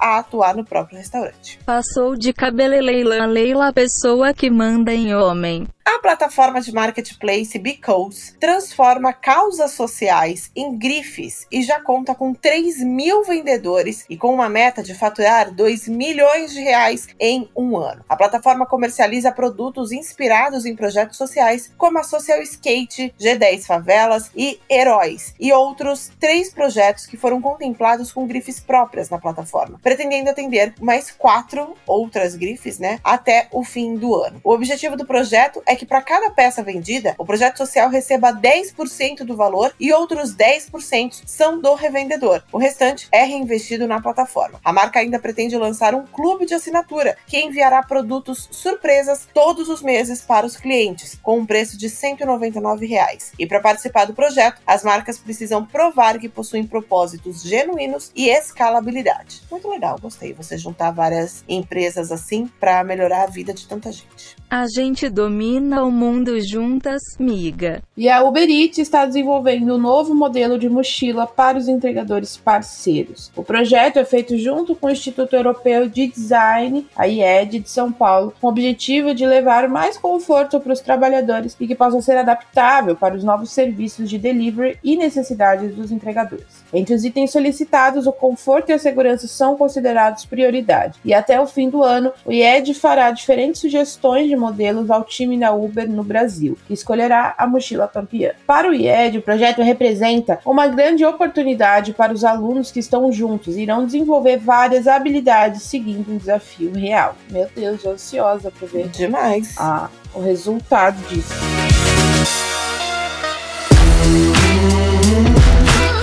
a 0.00 0.18
atuar 0.18 0.56
no 0.56 0.64
próprio 0.64 0.98
restaurante. 0.98 1.58
Passou 1.64 2.16
de 2.16 2.32
cabeleleila 2.32 3.22
a 3.22 3.26
Leila, 3.26 3.68
a 3.68 3.72
pessoa 3.72 4.32
que 4.32 4.50
manda 4.50 4.92
em 4.92 5.14
homem. 5.14 5.66
A 5.86 5.98
plataforma 5.98 6.62
de 6.62 6.72
marketplace 6.72 7.58
Because 7.58 8.34
transforma 8.40 9.12
causas 9.12 9.72
sociais 9.72 10.50
em 10.56 10.78
grifes 10.78 11.46
e 11.52 11.62
já 11.62 11.78
conta 11.78 12.14
com 12.14 12.32
3 12.32 12.82
mil 12.82 13.22
vendedores 13.22 14.06
e 14.08 14.16
com 14.16 14.32
uma 14.32 14.48
meta 14.48 14.82
de 14.82 14.94
faturar 14.94 15.52
2 15.52 15.86
milhões 15.88 16.54
de 16.54 16.60
reais 16.60 17.06
em 17.20 17.50
um 17.54 17.76
ano. 17.76 18.02
A 18.08 18.16
plataforma 18.16 18.64
comercializa 18.64 19.30
produtos 19.30 19.92
inspirados 19.92 20.64
em 20.64 20.74
projetos 20.74 21.18
sociais 21.18 21.70
como 21.76 21.98
a 21.98 22.02
Social 22.02 22.40
Skate, 22.40 23.14
G10 23.20 23.66
Favelas 23.66 24.30
e 24.34 24.58
Heróis, 24.70 25.34
e 25.38 25.52
outros 25.52 26.10
três 26.18 26.50
projetos 26.50 27.04
que 27.04 27.18
foram 27.18 27.42
contemplados 27.42 28.10
com 28.10 28.26
grifes 28.26 28.58
próprias 28.58 29.10
na 29.10 29.18
plataforma, 29.18 29.78
pretendendo 29.82 30.30
atender 30.30 30.72
mais 30.80 31.10
quatro 31.10 31.76
outras 31.86 32.34
grifes, 32.36 32.78
né, 32.78 32.98
até 33.04 33.48
o 33.52 33.62
fim 33.62 33.96
do 33.96 34.14
ano. 34.14 34.40
O 34.42 34.50
objetivo 34.50 34.96
do 34.96 35.06
projeto 35.06 35.62
é 35.66 35.73
que 35.76 35.86
para 35.86 36.02
cada 36.02 36.30
peça 36.30 36.62
vendida, 36.62 37.14
o 37.18 37.24
projeto 37.24 37.58
social 37.58 37.88
receba 37.88 38.32
10% 38.32 39.24
do 39.24 39.36
valor 39.36 39.74
e 39.78 39.92
outros 39.92 40.34
10% 40.34 41.22
são 41.26 41.60
do 41.60 41.74
revendedor. 41.74 42.42
O 42.52 42.58
restante 42.58 43.08
é 43.12 43.24
reinvestido 43.24 43.86
na 43.86 44.00
plataforma. 44.00 44.60
A 44.64 44.72
marca 44.72 45.00
ainda 45.00 45.18
pretende 45.18 45.56
lançar 45.56 45.94
um 45.94 46.06
clube 46.06 46.46
de 46.46 46.54
assinatura 46.54 47.16
que 47.26 47.38
enviará 47.38 47.82
produtos 47.82 48.48
surpresas 48.50 49.28
todos 49.32 49.68
os 49.68 49.82
meses 49.82 50.22
para 50.22 50.46
os 50.46 50.56
clientes, 50.56 51.18
com 51.22 51.38
um 51.38 51.46
preço 51.46 51.78
de 51.78 51.88
199 51.88 52.86
reais. 52.86 53.32
E 53.38 53.46
para 53.46 53.60
participar 53.60 54.04
do 54.04 54.14
projeto, 54.14 54.60
as 54.66 54.82
marcas 54.82 55.18
precisam 55.18 55.64
provar 55.64 56.18
que 56.18 56.28
possuem 56.28 56.66
propósitos 56.66 57.42
genuínos 57.42 58.10
e 58.14 58.28
escalabilidade. 58.28 59.42
Muito 59.50 59.68
legal, 59.68 59.98
gostei. 60.00 60.32
Você 60.32 60.58
juntar 60.58 60.90
várias 60.90 61.44
empresas 61.48 62.10
assim 62.10 62.46
para 62.60 62.82
melhorar 62.84 63.24
a 63.24 63.26
vida 63.26 63.52
de 63.52 63.66
tanta 63.66 63.90
gente. 63.90 64.36
A 64.50 64.66
gente 64.68 65.08
domina 65.08 65.63
o 65.72 65.90
mundo 65.90 66.38
juntas, 66.40 67.02
miga. 67.18 67.82
E 67.96 68.08
a 68.08 68.22
Uber 68.22 68.48
Eats 68.48 68.78
está 68.78 69.06
desenvolvendo 69.06 69.74
um 69.74 69.78
novo 69.78 70.14
modelo 70.14 70.58
de 70.58 70.68
mochila 70.68 71.26
para 71.26 71.56
os 71.56 71.68
entregadores 71.68 72.36
parceiros. 72.36 73.32
O 73.34 73.42
projeto 73.42 73.98
é 73.98 74.04
feito 74.04 74.36
junto 74.36 74.74
com 74.74 74.88
o 74.88 74.90
Instituto 74.90 75.34
Europeu 75.34 75.88
de 75.88 76.06
Design, 76.06 76.86
a 76.94 77.08
IED 77.08 77.60
de 77.60 77.70
São 77.70 77.90
Paulo, 77.90 78.34
com 78.40 78.46
o 78.46 78.50
objetivo 78.50 79.14
de 79.14 79.24
levar 79.24 79.68
mais 79.68 79.96
conforto 79.96 80.60
para 80.60 80.72
os 80.72 80.80
trabalhadores 80.80 81.56
e 81.58 81.66
que 81.66 81.74
possa 81.74 82.00
ser 82.02 82.18
adaptável 82.18 82.94
para 82.94 83.14
os 83.14 83.24
novos 83.24 83.50
serviços 83.50 84.10
de 84.10 84.18
delivery 84.18 84.78
e 84.84 84.96
necessidades 84.96 85.74
dos 85.74 85.90
entregadores. 85.90 86.64
Entre 86.72 86.94
os 86.94 87.04
itens 87.04 87.30
solicitados, 87.30 88.06
o 88.06 88.12
conforto 88.12 88.70
e 88.70 88.72
a 88.72 88.78
segurança 88.78 89.26
são 89.26 89.56
considerados 89.56 90.26
prioridade. 90.26 90.98
E 91.04 91.14
até 91.14 91.40
o 91.40 91.46
fim 91.46 91.70
do 91.70 91.82
ano, 91.82 92.12
o 92.24 92.32
IED 92.32 92.74
fará 92.74 93.10
diferentes 93.10 93.60
sugestões 93.60 94.28
de 94.28 94.36
modelos 94.36 94.90
ao 94.90 95.04
time 95.04 95.38
da 95.38 95.53
Uber 95.54 95.88
no 95.88 96.02
Brasil, 96.02 96.58
que 96.66 96.74
escolherá 96.74 97.34
a 97.38 97.46
mochila 97.46 97.88
campeã. 97.88 98.32
Para 98.46 98.68
o 98.68 98.74
IED, 98.74 99.18
o 99.18 99.22
projeto 99.22 99.62
representa 99.62 100.38
uma 100.44 100.66
grande 100.66 101.04
oportunidade 101.04 101.92
para 101.92 102.12
os 102.12 102.24
alunos 102.24 102.70
que 102.70 102.80
estão 102.80 103.10
juntos 103.10 103.56
e 103.56 103.62
irão 103.62 103.86
desenvolver 103.86 104.38
várias 104.38 104.86
habilidades 104.86 105.62
seguindo 105.62 106.12
um 106.12 106.16
desafio 106.16 106.72
real. 106.72 107.16
Meu 107.30 107.48
Deus, 107.54 107.84
ansiosa 107.86 108.50
para 108.50 108.68
ver 108.68 108.88
Demais. 108.88 109.54
a, 109.58 109.88
o 110.14 110.20
resultado 110.20 110.96
disso. 111.08 111.34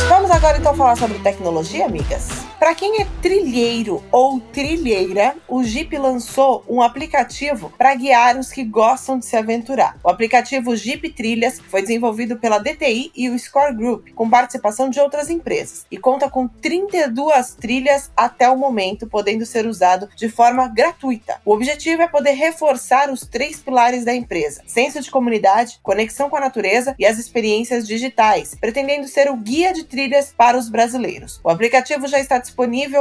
Vamos 0.08 0.32
agora 0.32 0.58
então 0.58 0.74
falar 0.76 0.96
sobre 0.96 1.20
tecnologia, 1.20 1.86
amigas? 1.86 2.51
Para 2.62 2.76
quem 2.76 3.02
é 3.02 3.08
trilheiro 3.24 4.04
ou 4.12 4.40
trilheira, 4.40 5.36
o 5.48 5.64
Jeep 5.64 5.98
lançou 5.98 6.64
um 6.70 6.80
aplicativo 6.80 7.74
para 7.76 7.96
guiar 7.96 8.38
os 8.38 8.52
que 8.52 8.64
gostam 8.64 9.18
de 9.18 9.26
se 9.26 9.36
aventurar. 9.36 9.98
O 10.04 10.10
aplicativo 10.10 10.76
Jeep 10.76 11.10
Trilhas 11.10 11.60
foi 11.60 11.82
desenvolvido 11.82 12.38
pela 12.38 12.60
DTI 12.60 13.12
e 13.16 13.30
o 13.32 13.40
Score 13.40 13.76
Group, 13.76 14.10
com 14.14 14.30
participação 14.30 14.92
de 14.92 15.00
outras 15.00 15.32
empresas, 15.32 15.88
e 15.90 15.98
conta 15.98 16.30
com 16.30 16.48
32 16.48 17.56
trilhas 17.56 18.12
até 18.16 18.48
o 18.48 18.56
momento, 18.56 19.08
podendo 19.08 19.44
ser 19.44 19.66
usado 19.66 20.08
de 20.16 20.30
forma 20.30 20.68
gratuita. 20.68 21.42
O 21.44 21.54
objetivo 21.54 22.04
é 22.04 22.08
poder 22.08 22.34
reforçar 22.34 23.10
os 23.10 23.22
três 23.26 23.60
pilares 23.60 24.06
da 24.06 24.14
empresa: 24.14 24.62
senso 24.68 25.02
de 25.02 25.10
comunidade, 25.10 25.80
conexão 25.82 26.30
com 26.30 26.38
a 26.38 26.42
natureza 26.42 26.94
e 27.00 27.08
as 27.08 27.18
experiências 27.18 27.88
digitais, 27.88 28.54
pretendendo 28.54 29.08
ser 29.08 29.32
o 29.32 29.36
guia 29.36 29.74
de 29.74 29.84
trilhas 29.84 30.32
para 30.38 30.56
os 30.56 30.70
brasileiros. 30.70 31.42
O 31.44 31.50
aplicativo 31.50 32.08
já 32.08 32.20
está 32.20 32.38
disponível 32.38 32.51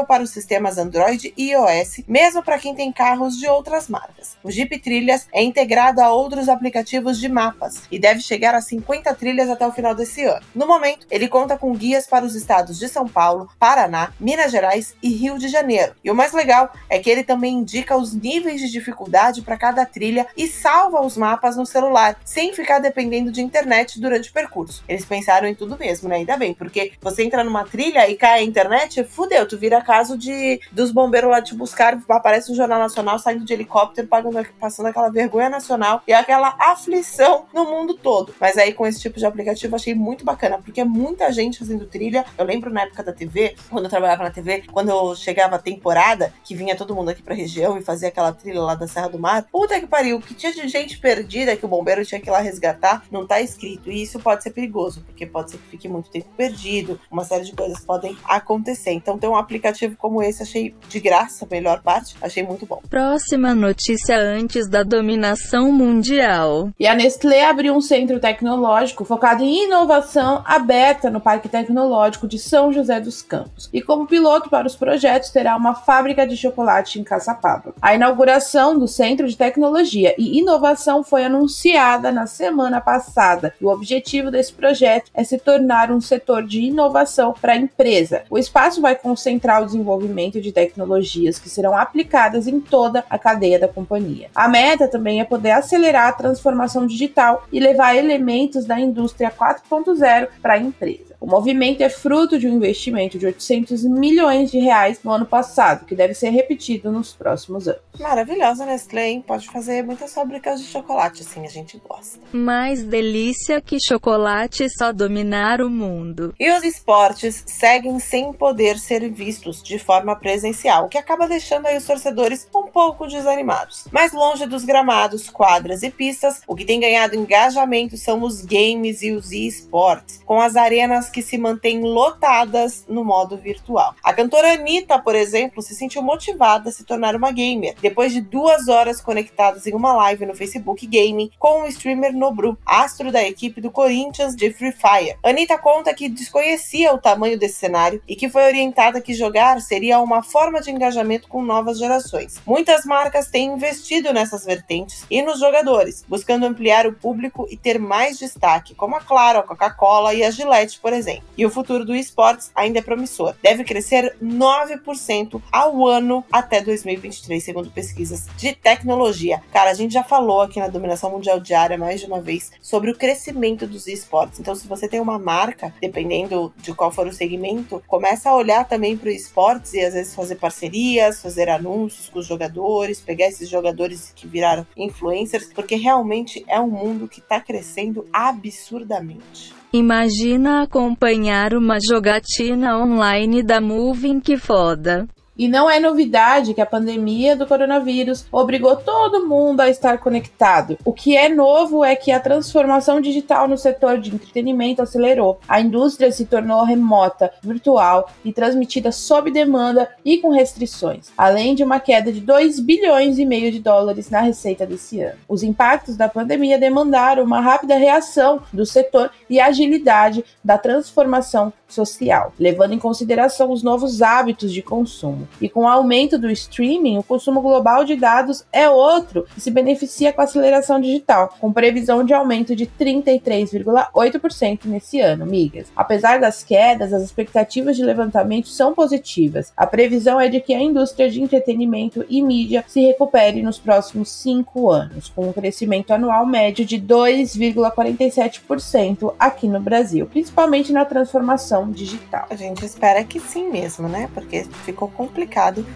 para 0.06 0.22
os 0.22 0.30
sistemas 0.30 0.78
Android 0.78 1.32
e 1.36 1.50
iOS, 1.50 2.02
mesmo 2.06 2.42
para 2.42 2.58
quem 2.58 2.74
tem 2.74 2.92
carros 2.92 3.36
de 3.36 3.46
outras 3.48 3.88
marcas. 3.88 4.36
O 4.42 4.50
Jeep 4.50 4.78
Trilhas 4.78 5.28
é 5.32 5.42
integrado 5.42 6.00
a 6.00 6.10
outros 6.10 6.48
aplicativos 6.48 7.18
de 7.18 7.28
mapas 7.28 7.82
e 7.90 7.98
deve 7.98 8.20
chegar 8.20 8.54
a 8.54 8.60
50 8.60 9.14
trilhas 9.14 9.50
até 9.50 9.66
o 9.66 9.72
final 9.72 9.94
desse 9.94 10.24
ano. 10.24 10.44
No 10.54 10.66
momento, 10.66 11.06
ele 11.10 11.28
conta 11.28 11.56
com 11.56 11.74
guias 11.74 12.06
para 12.06 12.24
os 12.24 12.34
estados 12.34 12.78
de 12.78 12.88
São 12.88 13.06
Paulo, 13.06 13.48
Paraná, 13.58 14.12
Minas 14.18 14.52
Gerais 14.52 14.94
e 15.02 15.10
Rio 15.10 15.38
de 15.38 15.48
Janeiro. 15.48 15.94
E 16.02 16.10
o 16.10 16.14
mais 16.14 16.32
legal 16.32 16.72
é 16.88 16.98
que 16.98 17.10
ele 17.10 17.24
também 17.24 17.54
indica 17.54 17.96
os 17.96 18.14
níveis 18.14 18.60
de 18.60 18.70
dificuldade 18.70 19.42
para 19.42 19.56
cada 19.56 19.84
trilha 19.84 20.26
e 20.36 20.46
salva 20.46 21.00
os 21.00 21.16
mapas 21.16 21.56
no 21.56 21.66
celular, 21.66 22.18
sem 22.24 22.52
ficar 22.52 22.78
dependendo 22.78 23.30
de 23.30 23.42
internet 23.42 24.00
durante 24.00 24.30
o 24.30 24.32
percurso. 24.32 24.82
Eles 24.88 25.04
pensaram 25.04 25.48
em 25.48 25.54
tudo 25.54 25.78
mesmo, 25.78 26.08
né? 26.08 26.16
Ainda 26.16 26.36
bem, 26.36 26.54
porque 26.54 26.92
você 27.00 27.22
entra 27.22 27.44
numa 27.44 27.64
trilha 27.64 28.08
e 28.08 28.16
cai 28.16 28.40
a 28.40 28.42
internet, 28.42 29.04
fudeu, 29.04 29.39
tu 29.46 29.58
vira 29.58 29.80
caso 29.80 30.16
de 30.16 30.60
dos 30.72 30.90
bombeiros 30.90 31.30
lá 31.30 31.42
te 31.42 31.54
buscar, 31.54 31.98
aparece 32.08 32.52
o 32.52 32.54
Jornal 32.54 32.78
Nacional 32.78 33.18
saindo 33.18 33.44
de 33.44 33.52
helicóptero, 33.52 34.06
pagando, 34.06 34.44
passando 34.58 34.86
aquela 34.86 35.10
vergonha 35.10 35.48
nacional 35.48 36.02
e 36.06 36.12
aquela 36.12 36.56
aflição 36.58 37.46
no 37.52 37.64
mundo 37.64 37.94
todo. 37.94 38.34
Mas 38.40 38.56
aí 38.56 38.72
com 38.72 38.86
esse 38.86 39.00
tipo 39.00 39.18
de 39.18 39.26
aplicativo 39.26 39.74
achei 39.76 39.94
muito 39.94 40.24
bacana, 40.24 40.58
porque 40.58 40.80
é 40.80 40.84
muita 40.84 41.32
gente 41.32 41.58
fazendo 41.58 41.86
trilha. 41.86 42.24
Eu 42.38 42.44
lembro 42.44 42.70
na 42.70 42.82
época 42.82 43.02
da 43.02 43.12
TV, 43.12 43.56
quando 43.68 43.84
eu 43.84 43.90
trabalhava 43.90 44.24
na 44.24 44.30
TV, 44.30 44.64
quando 44.72 44.90
eu 44.90 45.14
chegava 45.14 45.56
a 45.56 45.58
temporada, 45.58 46.32
que 46.44 46.54
vinha 46.54 46.76
todo 46.76 46.94
mundo 46.94 47.10
aqui 47.10 47.22
pra 47.22 47.34
região 47.34 47.78
e 47.78 47.82
fazia 47.82 48.08
aquela 48.08 48.32
trilha 48.32 48.60
lá 48.60 48.74
da 48.74 48.86
Serra 48.86 49.08
do 49.08 49.18
Mar. 49.18 49.46
Puta 49.50 49.78
que 49.80 49.86
pariu, 49.86 50.20
que 50.20 50.34
tinha 50.34 50.52
de 50.52 50.66
gente 50.68 50.98
perdida 50.98 51.56
que 51.56 51.64
o 51.64 51.68
bombeiro 51.68 52.04
tinha 52.04 52.20
que 52.20 52.28
ir 52.28 52.32
lá 52.32 52.40
resgatar, 52.40 53.04
não 53.10 53.26
tá 53.26 53.40
escrito. 53.40 53.90
E 53.90 54.02
isso 54.02 54.18
pode 54.18 54.42
ser 54.42 54.50
perigoso, 54.50 55.02
porque 55.04 55.26
pode 55.26 55.50
ser 55.50 55.58
que 55.58 55.68
fique 55.68 55.88
muito 55.88 56.10
tempo 56.10 56.28
perdido, 56.36 57.00
uma 57.10 57.24
série 57.24 57.44
de 57.44 57.52
coisas 57.52 57.80
podem 57.80 58.16
acontecer. 58.24 58.92
Então 58.92 59.18
um 59.30 59.36
aplicativo 59.36 59.96
como 59.96 60.22
esse, 60.22 60.42
achei 60.42 60.74
de 60.88 61.00
graça, 61.00 61.44
a 61.44 61.48
melhor 61.54 61.82
parte, 61.82 62.16
achei 62.20 62.42
muito 62.42 62.66
bom. 62.66 62.80
Próxima 62.88 63.54
notícia 63.54 64.18
antes 64.18 64.68
da 64.68 64.82
dominação 64.82 65.72
mundial. 65.72 66.70
E 66.78 66.86
a 66.86 66.94
Nestlé 66.94 67.46
abriu 67.46 67.74
um 67.74 67.80
centro 67.80 68.20
tecnológico 68.20 69.04
focado 69.04 69.42
em 69.42 69.64
inovação 69.64 70.42
aberta 70.44 71.10
no 71.10 71.20
Parque 71.20 71.48
Tecnológico 71.48 72.26
de 72.26 72.38
São 72.38 72.72
José 72.72 73.00
dos 73.00 73.22
Campos. 73.22 73.68
E 73.72 73.80
como 73.80 74.06
piloto 74.06 74.50
para 74.50 74.66
os 74.66 74.76
projetos 74.76 75.30
terá 75.30 75.56
uma 75.56 75.74
fábrica 75.74 76.26
de 76.26 76.36
chocolate 76.36 77.00
em 77.00 77.04
Caçapava. 77.04 77.74
A 77.80 77.94
inauguração 77.94 78.78
do 78.78 78.88
Centro 78.88 79.28
de 79.28 79.36
Tecnologia 79.36 80.14
e 80.18 80.38
Inovação 80.38 81.02
foi 81.02 81.24
anunciada 81.24 82.12
na 82.12 82.26
semana 82.26 82.80
passada. 82.80 83.54
E 83.60 83.64
o 83.64 83.68
objetivo 83.68 84.30
desse 84.30 84.52
projeto 84.52 85.10
é 85.14 85.24
se 85.24 85.38
tornar 85.38 85.90
um 85.90 86.00
setor 86.00 86.44
de 86.44 86.60
inovação 86.60 87.34
para 87.40 87.52
a 87.52 87.56
empresa. 87.56 88.22
O 88.30 88.38
espaço 88.38 88.80
vai 88.80 88.94
central 89.20 89.64
de 89.64 89.72
desenvolvimento 89.72 90.40
de 90.40 90.52
tecnologias 90.52 91.38
que 91.38 91.48
serão 91.48 91.76
aplicadas 91.76 92.46
em 92.46 92.60
toda 92.60 93.04
a 93.08 93.18
cadeia 93.18 93.58
da 93.58 93.68
companhia. 93.68 94.30
A 94.34 94.48
meta 94.48 94.88
também 94.88 95.20
é 95.20 95.24
poder 95.24 95.52
acelerar 95.52 96.08
a 96.08 96.12
transformação 96.12 96.86
digital 96.86 97.46
e 97.52 97.60
levar 97.60 97.96
elementos 97.96 98.64
da 98.64 98.80
indústria 98.80 99.30
4.0 99.30 100.28
para 100.42 100.54
a 100.54 100.58
empresa. 100.58 101.09
O 101.20 101.26
movimento 101.26 101.82
é 101.82 101.90
fruto 101.90 102.38
de 102.38 102.48
um 102.48 102.56
investimento 102.56 103.18
de 103.18 103.26
800 103.26 103.84
milhões 103.84 104.50
de 104.50 104.58
reais 104.58 105.00
no 105.04 105.10
ano 105.10 105.26
passado, 105.26 105.84
que 105.84 105.94
deve 105.94 106.14
ser 106.14 106.30
repetido 106.30 106.90
nos 106.90 107.12
próximos 107.12 107.68
anos. 107.68 107.82
Maravilhosa, 107.98 108.64
Nestlé, 108.64 109.10
hein? 109.10 109.24
Pode 109.26 109.46
fazer 109.48 109.84
muitas 109.84 110.14
fábricas 110.14 110.60
de 110.60 110.66
chocolate, 110.66 111.20
assim 111.20 111.44
a 111.44 111.48
gente 111.48 111.78
gosta. 111.86 112.18
Mais 112.32 112.82
delícia 112.82 113.60
que 113.60 113.78
chocolate 113.78 114.66
só 114.70 114.92
dominar 114.92 115.60
o 115.60 115.68
mundo. 115.68 116.34
E 116.40 116.50
os 116.50 116.64
esportes 116.64 117.44
seguem 117.46 117.98
sem 118.00 118.32
poder 118.32 118.78
ser 118.78 119.06
vistos 119.10 119.62
de 119.62 119.78
forma 119.78 120.16
presencial, 120.16 120.86
o 120.86 120.88
que 120.88 120.96
acaba 120.96 121.28
deixando 121.28 121.66
aí 121.66 121.76
os 121.76 121.84
torcedores 121.84 122.48
um 122.54 122.68
pouco 122.68 123.06
desanimados. 123.06 123.84
Mais 123.92 124.14
longe 124.14 124.46
dos 124.46 124.64
gramados, 124.64 125.28
quadras 125.28 125.82
e 125.82 125.90
pistas, 125.90 126.40
o 126.46 126.56
que 126.56 126.64
tem 126.64 126.80
ganhado 126.80 127.14
engajamento 127.14 127.98
são 127.98 128.22
os 128.22 128.42
games 128.42 129.02
e 129.02 129.12
os 129.12 129.32
esportes, 129.32 130.22
com 130.24 130.40
as 130.40 130.56
arenas 130.56 131.09
que 131.10 131.22
se 131.22 131.36
mantêm 131.36 131.82
lotadas 131.82 132.84
no 132.88 133.04
modo 133.04 133.36
virtual. 133.36 133.94
A 134.02 134.12
cantora 134.12 134.52
Anitta, 134.52 134.98
por 134.98 135.14
exemplo, 135.14 135.62
se 135.62 135.74
sentiu 135.74 136.02
motivada 136.02 136.68
a 136.68 136.72
se 136.72 136.84
tornar 136.84 137.14
uma 137.14 137.32
gamer, 137.32 137.74
depois 137.80 138.12
de 138.12 138.20
duas 138.20 138.68
horas 138.68 139.00
conectadas 139.00 139.66
em 139.66 139.74
uma 139.74 139.92
live 139.92 140.26
no 140.26 140.34
Facebook 140.34 140.86
Gaming 140.86 141.30
com 141.38 141.62
o 141.62 141.66
streamer 141.66 142.14
Nobru, 142.14 142.56
astro 142.64 143.12
da 143.12 143.22
equipe 143.22 143.60
do 143.60 143.70
Corinthians 143.70 144.34
de 144.34 144.52
Free 144.52 144.72
Fire. 144.72 145.16
Anitta 145.22 145.58
conta 145.58 145.92
que 145.94 146.08
desconhecia 146.08 146.94
o 146.94 146.98
tamanho 146.98 147.38
desse 147.38 147.56
cenário 147.56 148.02
e 148.06 148.14
que 148.16 148.28
foi 148.28 148.44
orientada 148.44 149.00
que 149.00 149.14
jogar 149.14 149.60
seria 149.60 150.00
uma 150.00 150.22
forma 150.22 150.60
de 150.60 150.70
engajamento 150.70 151.28
com 151.28 151.42
novas 151.42 151.78
gerações. 151.78 152.40
Muitas 152.46 152.84
marcas 152.84 153.28
têm 153.28 153.52
investido 153.52 154.12
nessas 154.12 154.44
vertentes 154.44 155.04
e 155.10 155.22
nos 155.22 155.40
jogadores, 155.40 156.04
buscando 156.08 156.46
ampliar 156.46 156.86
o 156.86 156.92
público 156.92 157.46
e 157.50 157.56
ter 157.56 157.78
mais 157.78 158.18
destaque, 158.18 158.74
como 158.74 158.96
a 158.96 159.00
Claro, 159.00 159.40
a 159.40 159.42
Coca-Cola 159.42 160.14
e 160.14 160.22
a 160.22 160.30
Gillette, 160.30 160.78
por 160.78 160.92
exemplo. 160.92 160.99
E 161.36 161.46
o 161.46 161.50
futuro 161.50 161.84
do 161.84 161.94
esportes 161.94 162.50
ainda 162.54 162.78
é 162.78 162.82
promissor. 162.82 163.34
Deve 163.42 163.64
crescer 163.64 164.16
9% 164.22 165.40
ao 165.50 165.86
ano 165.86 166.24
até 166.30 166.60
2023, 166.60 167.42
segundo 167.42 167.70
pesquisas 167.70 168.26
de 168.36 168.54
tecnologia. 168.54 169.42
Cara, 169.52 169.70
a 169.70 169.74
gente 169.74 169.94
já 169.94 170.02
falou 170.02 170.40
aqui 170.40 170.58
na 170.60 170.68
Dominação 170.68 171.10
Mundial 171.10 171.40
Diária 171.40 171.78
mais 171.78 172.00
de 172.00 172.06
uma 172.06 172.20
vez 172.20 172.50
sobre 172.60 172.90
o 172.90 172.96
crescimento 172.96 173.66
dos 173.66 173.86
esportes. 173.86 174.40
Então, 174.40 174.54
se 174.54 174.66
você 174.66 174.88
tem 174.88 175.00
uma 175.00 175.18
marca, 175.18 175.72
dependendo 175.80 176.52
de 176.58 176.74
qual 176.74 176.90
for 176.90 177.06
o 177.06 177.12
segmento, 177.12 177.82
começa 177.86 178.30
a 178.30 178.36
olhar 178.36 178.66
também 178.66 178.96
para 178.96 179.08
o 179.08 179.12
esportes 179.12 179.74
e 179.74 179.80
às 179.80 179.94
vezes 179.94 180.14
fazer 180.14 180.36
parcerias, 180.36 181.22
fazer 181.22 181.48
anúncios 181.48 182.08
com 182.08 182.18
os 182.18 182.26
jogadores, 182.26 183.00
pegar 183.00 183.26
esses 183.26 183.48
jogadores 183.48 184.12
que 184.14 184.26
viraram 184.26 184.66
influencers, 184.76 185.50
porque 185.52 185.76
realmente 185.76 186.44
é 186.48 186.60
um 186.60 186.70
mundo 186.70 187.08
que 187.08 187.20
está 187.20 187.40
crescendo 187.40 188.06
absurdamente. 188.12 189.59
Imagina 189.72 190.62
acompanhar 190.62 191.54
uma 191.54 191.78
jogatina 191.80 192.76
online 192.76 193.40
da 193.40 193.60
Moving 193.60 194.18
que 194.18 194.36
foda. 194.36 195.06
E 195.40 195.48
não 195.48 195.70
é 195.70 195.80
novidade 195.80 196.52
que 196.52 196.60
a 196.60 196.66
pandemia 196.66 197.34
do 197.34 197.46
coronavírus 197.46 198.26
obrigou 198.30 198.76
todo 198.76 199.26
mundo 199.26 199.62
a 199.62 199.70
estar 199.70 199.96
conectado. 199.96 200.76
O 200.84 200.92
que 200.92 201.16
é 201.16 201.30
novo 201.30 201.82
é 201.82 201.96
que 201.96 202.12
a 202.12 202.20
transformação 202.20 203.00
digital 203.00 203.48
no 203.48 203.56
setor 203.56 203.96
de 203.96 204.14
entretenimento 204.14 204.82
acelerou. 204.82 205.40
A 205.48 205.58
indústria 205.58 206.12
se 206.12 206.26
tornou 206.26 206.62
remota, 206.62 207.32
virtual 207.42 208.10
e 208.22 208.34
transmitida 208.34 208.92
sob 208.92 209.30
demanda 209.30 209.88
e 210.04 210.18
com 210.18 210.28
restrições, 210.28 211.08
além 211.16 211.54
de 211.54 211.64
uma 211.64 211.80
queda 211.80 212.12
de 212.12 212.20
2 212.20 212.60
bilhões 212.60 213.18
e 213.18 213.24
meio 213.24 213.50
de 213.50 213.60
dólares 213.60 214.10
na 214.10 214.20
receita 214.20 214.66
desse 214.66 215.00
ano. 215.00 215.16
Os 215.26 215.42
impactos 215.42 215.96
da 215.96 216.06
pandemia 216.06 216.58
demandaram 216.58 217.24
uma 217.24 217.40
rápida 217.40 217.78
reação 217.78 218.42
do 218.52 218.66
setor 218.66 219.10
e 219.30 219.40
agilidade 219.40 220.22
da 220.44 220.58
transformação 220.58 221.50
social, 221.66 222.34
levando 222.38 222.74
em 222.74 222.78
consideração 222.78 223.50
os 223.50 223.62
novos 223.62 224.02
hábitos 224.02 224.52
de 224.52 224.60
consumo. 224.60 225.29
E 225.40 225.48
com 225.48 225.60
o 225.60 225.68
aumento 225.68 226.18
do 226.18 226.30
streaming, 226.30 226.98
o 226.98 227.02
consumo 227.02 227.40
global 227.40 227.82
de 227.84 227.96
dados 227.96 228.44
é 228.52 228.68
outro 228.68 229.26
que 229.34 229.40
se 229.40 229.50
beneficia 229.50 230.12
com 230.12 230.20
a 230.20 230.24
aceleração 230.24 230.78
digital, 230.80 231.34
com 231.40 231.50
previsão 231.52 232.04
de 232.04 232.12
aumento 232.12 232.54
de 232.54 232.66
33,8% 232.66 234.66
nesse 234.66 235.00
ano, 235.00 235.24
migas. 235.24 235.68
Apesar 235.74 236.20
das 236.20 236.44
quedas, 236.44 236.92
as 236.92 237.02
expectativas 237.02 237.74
de 237.76 237.82
levantamento 237.82 238.48
são 238.48 238.74
positivas. 238.74 239.50
A 239.56 239.66
previsão 239.66 240.20
é 240.20 240.28
de 240.28 240.40
que 240.40 240.52
a 240.52 240.60
indústria 240.60 241.08
de 241.10 241.22
entretenimento 241.22 242.04
e 242.08 242.20
mídia 242.22 242.64
se 242.66 242.80
recupere 242.80 243.40
nos 243.42 243.58
próximos 243.58 244.10
cinco 244.10 244.70
anos, 244.70 245.08
com 245.08 245.28
um 245.28 245.32
crescimento 245.32 245.92
anual 245.92 246.26
médio 246.26 246.66
de 246.66 246.78
2,47% 246.78 249.14
aqui 249.18 249.48
no 249.48 249.60
Brasil, 249.60 250.06
principalmente 250.06 250.72
na 250.72 250.84
transformação 250.84 251.70
digital. 251.70 252.26
A 252.28 252.36
gente 252.36 252.62
espera 252.64 253.04
que 253.04 253.18
sim 253.18 253.50
mesmo, 253.50 253.88
né? 253.88 254.10
Porque 254.12 254.44
ficou 254.64 254.88
complicado 254.88 255.19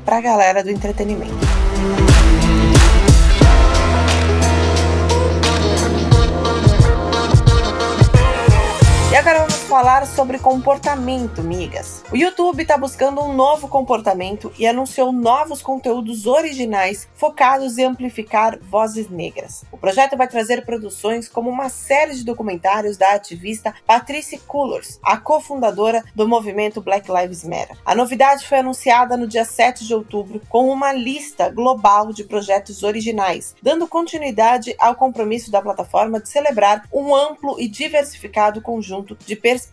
para 0.04 0.18
a 0.18 0.20
galera 0.20 0.62
do 0.62 0.70
entretenimento. 0.70 1.34
Falar 9.74 10.06
sobre 10.06 10.38
comportamento, 10.38 11.42
migas. 11.42 12.04
O 12.12 12.16
YouTube 12.16 12.62
está 12.62 12.78
buscando 12.78 13.20
um 13.20 13.32
novo 13.32 13.66
comportamento 13.66 14.52
e 14.56 14.68
anunciou 14.68 15.10
novos 15.10 15.60
conteúdos 15.60 16.26
originais 16.26 17.08
focados 17.16 17.76
em 17.76 17.82
amplificar 17.82 18.56
vozes 18.60 19.10
negras. 19.10 19.64
O 19.72 19.76
projeto 19.76 20.16
vai 20.16 20.28
trazer 20.28 20.64
produções 20.64 21.28
como 21.28 21.50
uma 21.50 21.68
série 21.68 22.14
de 22.14 22.24
documentários 22.24 22.96
da 22.96 23.14
ativista 23.14 23.74
Patrice 23.84 24.38
Cullors, 24.38 25.00
a 25.02 25.16
cofundadora 25.16 26.04
do 26.14 26.28
movimento 26.28 26.80
Black 26.80 27.10
Lives 27.10 27.42
Matter. 27.42 27.76
A 27.84 27.96
novidade 27.96 28.46
foi 28.46 28.58
anunciada 28.58 29.16
no 29.16 29.26
dia 29.26 29.44
7 29.44 29.84
de 29.84 29.92
outubro 29.92 30.40
com 30.48 30.68
uma 30.68 30.92
lista 30.92 31.50
global 31.50 32.12
de 32.12 32.22
projetos 32.22 32.84
originais, 32.84 33.56
dando 33.60 33.88
continuidade 33.88 34.72
ao 34.78 34.94
compromisso 34.94 35.50
da 35.50 35.60
plataforma 35.60 36.20
de 36.20 36.28
celebrar 36.28 36.86
um 36.92 37.12
amplo 37.12 37.58
e 37.58 37.66
diversificado 37.66 38.62
conjunto 38.62 39.18
de 39.26 39.34
perspectivas. 39.34 39.63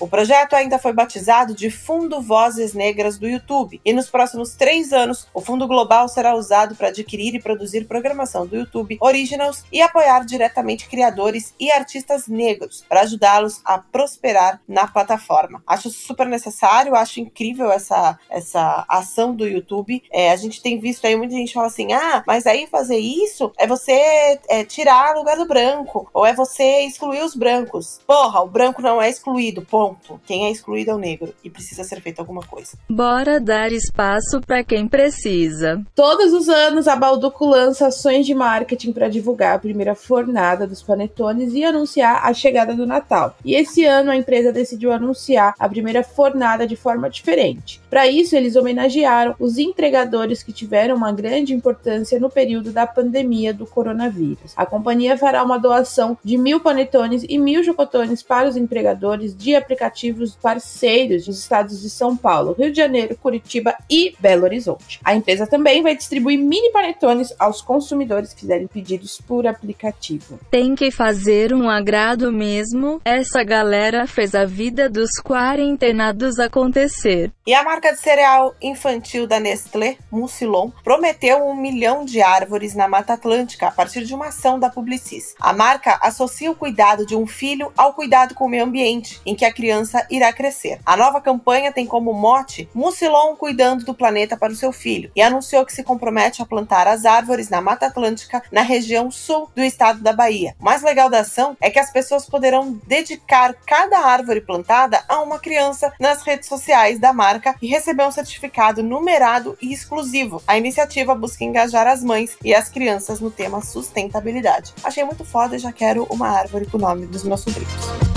O 0.00 0.08
projeto 0.08 0.54
ainda 0.54 0.78
foi 0.78 0.92
batizado 0.92 1.54
de 1.54 1.70
Fundo 1.70 2.20
Vozes 2.20 2.74
Negras 2.74 3.18
do 3.18 3.28
YouTube, 3.28 3.80
e 3.84 3.92
nos 3.92 4.08
próximos 4.08 4.54
três 4.54 4.92
anos, 4.92 5.26
o 5.32 5.40
fundo 5.40 5.66
global 5.66 6.08
será 6.08 6.34
usado 6.34 6.74
para 6.74 6.88
adquirir 6.88 7.34
e 7.34 7.42
produzir 7.42 7.86
programação 7.86 8.46
do 8.46 8.56
YouTube 8.56 8.98
Originals 9.00 9.64
e 9.72 9.80
apoiar 9.80 10.24
diretamente 10.24 10.88
criadores 10.88 11.54
e 11.58 11.70
artistas 11.70 12.28
negros, 12.28 12.84
para 12.88 13.02
ajudá-los 13.02 13.60
a 13.64 13.78
prosperar 13.78 14.60
na 14.68 14.86
plataforma. 14.86 15.62
Acho 15.66 15.90
super 15.90 16.26
necessário, 16.26 16.94
acho 16.94 17.20
incrível 17.20 17.70
essa, 17.70 18.18
essa 18.28 18.84
ação 18.88 19.34
do 19.34 19.46
YouTube. 19.46 20.02
É, 20.12 20.30
a 20.30 20.36
gente 20.36 20.62
tem 20.62 20.78
visto 20.78 21.06
aí 21.06 21.16
muita 21.16 21.34
gente 21.34 21.52
fala 21.54 21.66
assim: 21.66 21.92
ah, 21.92 22.22
mas 22.26 22.46
aí 22.46 22.66
fazer 22.66 22.98
isso 22.98 23.52
é 23.56 23.66
você 23.66 24.38
é, 24.48 24.64
tirar 24.64 25.14
lugar 25.16 25.36
do 25.36 25.46
branco, 25.46 26.08
ou 26.12 26.24
é 26.24 26.32
você 26.32 26.80
excluir 26.82 27.22
os 27.22 27.34
brancos. 27.34 28.00
Porra, 28.06 28.40
o 28.40 28.48
branco 28.48 28.82
não 28.86 29.02
é 29.02 29.10
excluído, 29.10 29.62
ponto. 29.62 30.20
Quem 30.24 30.46
é 30.46 30.50
excluído 30.52 30.92
é 30.92 30.94
o 30.94 30.98
negro 30.98 31.34
e 31.42 31.50
precisa 31.50 31.82
ser 31.82 32.00
feita 32.00 32.22
alguma 32.22 32.42
coisa. 32.42 32.78
Bora 32.88 33.40
dar 33.40 33.72
espaço 33.72 34.40
para 34.40 34.62
quem 34.62 34.86
precisa. 34.86 35.82
Todos 35.92 36.32
os 36.32 36.48
anos, 36.48 36.86
a 36.86 36.94
Balduco 36.94 37.44
lança 37.44 37.88
ações 37.88 38.24
de 38.24 38.32
marketing 38.32 38.92
para 38.92 39.08
divulgar 39.08 39.56
a 39.56 39.58
primeira 39.58 39.96
fornada 39.96 40.68
dos 40.68 40.84
panetones 40.84 41.52
e 41.52 41.64
anunciar 41.64 42.24
a 42.24 42.32
chegada 42.32 42.74
do 42.74 42.86
Natal. 42.86 43.36
E 43.44 43.56
esse 43.56 43.84
ano 43.84 44.12
a 44.12 44.16
empresa 44.16 44.52
decidiu 44.52 44.92
anunciar 44.92 45.54
a 45.58 45.68
primeira 45.68 46.04
fornada 46.04 46.64
de 46.64 46.76
forma 46.76 47.10
diferente. 47.10 47.80
Para 47.90 48.06
isso, 48.06 48.36
eles 48.36 48.54
homenagearam 48.54 49.34
os 49.40 49.58
entregadores 49.58 50.44
que 50.44 50.52
tiveram 50.52 50.94
uma 50.94 51.10
grande 51.10 51.52
importância 51.52 52.20
no 52.20 52.30
período 52.30 52.70
da 52.70 52.86
pandemia 52.86 53.52
do 53.52 53.66
coronavírus. 53.66 54.52
A 54.54 54.64
companhia 54.64 55.18
fará 55.18 55.42
uma 55.42 55.58
doação 55.58 56.16
de 56.22 56.38
mil 56.38 56.60
panetones 56.60 57.24
e 57.28 57.36
mil 57.36 57.64
chocotones 57.64 58.22
para 58.22 58.48
os 58.48 58.56
empregadores 58.76 59.34
de 59.34 59.56
aplicativos 59.56 60.36
parceiros 60.36 61.24
dos 61.24 61.38
estados 61.38 61.80
de 61.80 61.88
São 61.88 62.14
Paulo, 62.14 62.54
Rio 62.58 62.70
de 62.70 62.76
Janeiro, 62.76 63.16
Curitiba 63.16 63.74
e 63.88 64.14
Belo 64.20 64.44
Horizonte. 64.44 65.00
A 65.02 65.14
empresa 65.14 65.46
também 65.46 65.82
vai 65.82 65.96
distribuir 65.96 66.38
mini 66.38 66.70
panetones 66.70 67.32
aos 67.38 67.62
consumidores 67.62 68.34
que 68.34 68.40
fizerem 68.40 68.66
pedidos 68.66 69.18
por 69.26 69.46
aplicativo. 69.46 70.38
Tem 70.50 70.74
que 70.74 70.90
fazer 70.90 71.54
um 71.54 71.70
agrado 71.70 72.30
mesmo. 72.30 73.00
Essa 73.02 73.42
galera 73.42 74.06
fez 74.06 74.34
a 74.34 74.44
vida 74.44 74.90
dos 74.90 75.10
quarentenados 75.24 76.38
acontecer. 76.38 77.32
E 77.46 77.54
a 77.54 77.64
marca 77.64 77.92
de 77.92 78.00
cereal 78.00 78.54
infantil 78.60 79.26
da 79.26 79.40
Nestlé, 79.40 79.96
Mucilon, 80.10 80.70
prometeu 80.84 81.46
um 81.46 81.54
milhão 81.54 82.04
de 82.04 82.20
árvores 82.20 82.74
na 82.74 82.86
Mata 82.88 83.14
Atlântica 83.14 83.68
a 83.68 83.70
partir 83.70 84.04
de 84.04 84.14
uma 84.14 84.26
ação 84.26 84.58
da 84.58 84.68
Publicis. 84.68 85.34
A 85.40 85.52
marca 85.54 85.98
associa 86.02 86.50
o 86.50 86.54
cuidado 86.54 87.06
de 87.06 87.16
um 87.16 87.26
filho 87.26 87.72
ao 87.76 87.94
cuidado 87.94 88.34
com 88.34 88.44
o 88.44 88.48
meio 88.48 88.65
ambiente 88.66 89.20
em 89.24 89.34
que 89.34 89.44
a 89.44 89.52
criança 89.52 90.06
irá 90.10 90.32
crescer. 90.32 90.80
A 90.84 90.96
nova 90.96 91.20
campanha 91.20 91.72
tem 91.72 91.86
como 91.86 92.12
mote 92.12 92.68
Mucilon 92.74 93.34
cuidando 93.36 93.84
do 93.84 93.94
planeta 93.94 94.36
para 94.36 94.52
o 94.52 94.56
seu 94.56 94.72
filho 94.72 95.10
e 95.14 95.22
anunciou 95.22 95.64
que 95.64 95.72
se 95.72 95.82
compromete 95.82 96.42
a 96.42 96.46
plantar 96.46 96.86
as 96.86 97.04
árvores 97.04 97.48
na 97.48 97.60
Mata 97.60 97.86
Atlântica, 97.86 98.42
na 98.50 98.62
região 98.62 99.10
sul 99.10 99.48
do 99.54 99.62
estado 99.62 100.00
da 100.00 100.12
Bahia. 100.12 100.54
O 100.60 100.64
mais 100.64 100.82
legal 100.82 101.08
da 101.08 101.20
ação 101.20 101.56
é 101.60 101.70
que 101.70 101.78
as 101.78 101.90
pessoas 101.90 102.26
poderão 102.26 102.78
dedicar 102.86 103.54
cada 103.66 103.98
árvore 104.00 104.40
plantada 104.40 105.02
a 105.08 105.22
uma 105.22 105.38
criança 105.38 105.92
nas 105.98 106.22
redes 106.22 106.48
sociais 106.48 106.98
da 106.98 107.12
marca 107.12 107.54
e 107.62 107.68
receber 107.68 108.06
um 108.06 108.10
certificado 108.10 108.82
numerado 108.82 109.56
e 109.60 109.72
exclusivo. 109.72 110.42
A 110.46 110.58
iniciativa 110.58 111.14
busca 111.14 111.44
engajar 111.44 111.86
as 111.86 112.02
mães 112.02 112.36
e 112.44 112.54
as 112.54 112.68
crianças 112.68 113.20
no 113.20 113.30
tema 113.30 113.62
sustentabilidade. 113.62 114.74
Achei 114.82 115.04
muito 115.04 115.24
foda 115.24 115.56
e 115.56 115.58
já 115.58 115.72
quero 115.72 116.06
uma 116.10 116.28
árvore 116.28 116.66
com 116.66 116.76
o 116.76 116.80
nome 116.80 117.06
dos 117.06 117.22
meus 117.22 117.40
sobrinhos. 117.40 118.15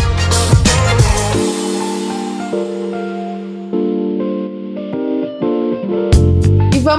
Música 2.51 3.18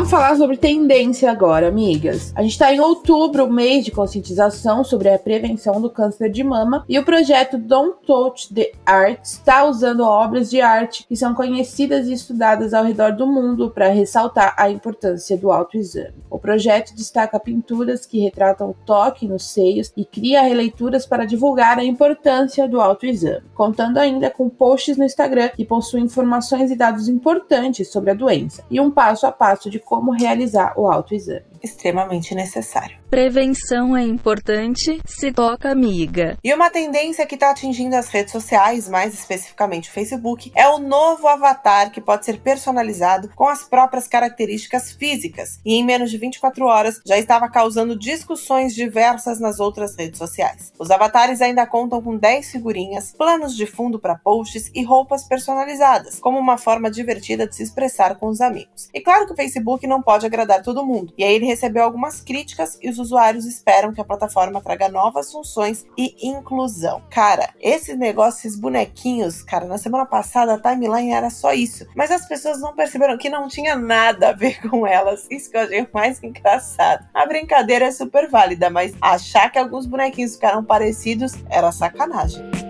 vamos 0.00 0.10
falar 0.10 0.34
sobre 0.34 0.56
tendência 0.56 1.30
agora, 1.30 1.68
amigas. 1.68 2.32
A 2.34 2.40
gente 2.40 2.52
está 2.52 2.72
em 2.72 2.80
outubro, 2.80 3.52
mês 3.52 3.84
de 3.84 3.90
conscientização 3.90 4.82
sobre 4.82 5.10
a 5.10 5.18
prevenção 5.18 5.78
do 5.78 5.90
câncer 5.90 6.30
de 6.30 6.42
mama, 6.42 6.86
e 6.88 6.98
o 6.98 7.04
projeto 7.04 7.58
Don't 7.58 7.98
Touch 8.06 8.48
the 8.54 8.72
Art 8.86 9.22
está 9.22 9.66
usando 9.66 10.02
obras 10.02 10.48
de 10.48 10.58
arte 10.58 11.04
que 11.06 11.14
são 11.14 11.34
conhecidas 11.34 12.08
e 12.08 12.14
estudadas 12.14 12.72
ao 12.72 12.82
redor 12.82 13.12
do 13.12 13.26
mundo 13.26 13.70
para 13.70 13.88
ressaltar 13.88 14.54
a 14.56 14.70
importância 14.70 15.36
do 15.36 15.52
autoexame. 15.52 16.14
O 16.30 16.38
projeto 16.38 16.94
destaca 16.94 17.38
pinturas 17.38 18.06
que 18.06 18.20
retratam 18.20 18.70
o 18.70 18.76
toque 18.86 19.28
nos 19.28 19.50
seios 19.50 19.92
e 19.94 20.06
cria 20.06 20.40
releituras 20.40 21.04
para 21.04 21.26
divulgar 21.26 21.78
a 21.78 21.84
importância 21.84 22.66
do 22.66 22.80
autoexame, 22.80 23.42
contando 23.54 23.98
ainda 23.98 24.30
com 24.30 24.48
posts 24.48 24.96
no 24.96 25.04
Instagram 25.04 25.50
que 25.50 25.64
possuem 25.66 26.04
informações 26.04 26.70
e 26.70 26.76
dados 26.76 27.06
importantes 27.06 27.92
sobre 27.92 28.12
a 28.12 28.14
doença 28.14 28.64
e 28.70 28.80
um 28.80 28.90
passo 28.90 29.26
a 29.26 29.32
passo 29.32 29.68
de 29.68 29.78
como 29.90 30.14
realizar 30.14 30.72
o 30.76 30.88
autoexame. 30.88 31.49
Extremamente 31.62 32.34
necessário. 32.34 32.98
Prevenção 33.10 33.96
é 33.96 34.02
importante, 34.02 35.00
se 35.04 35.32
toca 35.32 35.68
amiga. 35.68 36.38
E 36.44 36.54
uma 36.54 36.70
tendência 36.70 37.26
que 37.26 37.34
está 37.34 37.50
atingindo 37.50 37.96
as 37.96 38.08
redes 38.08 38.30
sociais, 38.30 38.88
mais 38.88 39.12
especificamente 39.12 39.90
o 39.90 39.92
Facebook, 39.92 40.52
é 40.54 40.68
o 40.68 40.78
novo 40.78 41.26
avatar 41.26 41.90
que 41.90 42.00
pode 42.00 42.24
ser 42.24 42.38
personalizado 42.38 43.28
com 43.34 43.48
as 43.48 43.64
próprias 43.64 44.06
características 44.06 44.92
físicas. 44.92 45.58
E 45.64 45.74
em 45.74 45.84
menos 45.84 46.10
de 46.10 46.18
24 46.18 46.64
horas 46.64 47.00
já 47.04 47.18
estava 47.18 47.48
causando 47.48 47.98
discussões 47.98 48.74
diversas 48.74 49.40
nas 49.40 49.58
outras 49.58 49.96
redes 49.96 50.18
sociais. 50.18 50.72
Os 50.78 50.90
avatares 50.90 51.42
ainda 51.42 51.66
contam 51.66 52.00
com 52.00 52.16
10 52.16 52.52
figurinhas, 52.52 53.12
planos 53.12 53.56
de 53.56 53.66
fundo 53.66 53.98
para 53.98 54.14
posts 54.14 54.70
e 54.72 54.84
roupas 54.84 55.24
personalizadas, 55.24 56.20
como 56.20 56.38
uma 56.38 56.56
forma 56.56 56.90
divertida 56.90 57.46
de 57.46 57.56
se 57.56 57.64
expressar 57.64 58.16
com 58.16 58.28
os 58.28 58.40
amigos. 58.40 58.88
E 58.94 59.00
claro 59.00 59.26
que 59.26 59.32
o 59.32 59.36
Facebook 59.36 59.84
não 59.86 60.00
pode 60.00 60.24
agradar 60.24 60.62
todo 60.62 60.86
mundo, 60.86 61.12
e 61.18 61.24
aí 61.24 61.34
ele 61.34 61.46
recebeu 61.50 61.84
algumas 61.84 62.20
críticas 62.20 62.78
e 62.80 62.88
os 62.88 62.98
usuários 62.98 63.44
esperam 63.44 63.92
que 63.92 64.00
a 64.00 64.04
plataforma 64.04 64.60
traga 64.60 64.88
novas 64.88 65.30
funções 65.30 65.84
e 65.96 66.28
inclusão. 66.28 67.02
Cara, 67.10 67.50
esses 67.60 67.96
negócios, 67.96 68.44
esses 68.44 68.58
bonequinhos, 68.58 69.42
cara, 69.42 69.66
na 69.66 69.78
semana 69.78 70.06
passada 70.06 70.54
a 70.54 70.58
timeline 70.58 71.12
era 71.12 71.30
só 71.30 71.52
isso, 71.52 71.86
mas 71.94 72.10
as 72.10 72.26
pessoas 72.26 72.60
não 72.60 72.74
perceberam 72.74 73.18
que 73.18 73.28
não 73.28 73.48
tinha 73.48 73.76
nada 73.76 74.30
a 74.30 74.32
ver 74.32 74.60
com 74.68 74.86
elas. 74.86 75.26
Isso 75.30 75.50
que 75.50 75.56
eu 75.56 75.62
achei 75.62 75.88
mais 75.92 76.22
engraçado. 76.22 77.06
A 77.12 77.26
brincadeira 77.26 77.86
é 77.86 77.90
super 77.90 78.28
válida, 78.28 78.70
mas 78.70 78.94
achar 79.00 79.50
que 79.50 79.58
alguns 79.58 79.86
bonequinhos 79.86 80.34
ficaram 80.34 80.64
parecidos 80.64 81.34
era 81.48 81.72
sacanagem. 81.72 82.69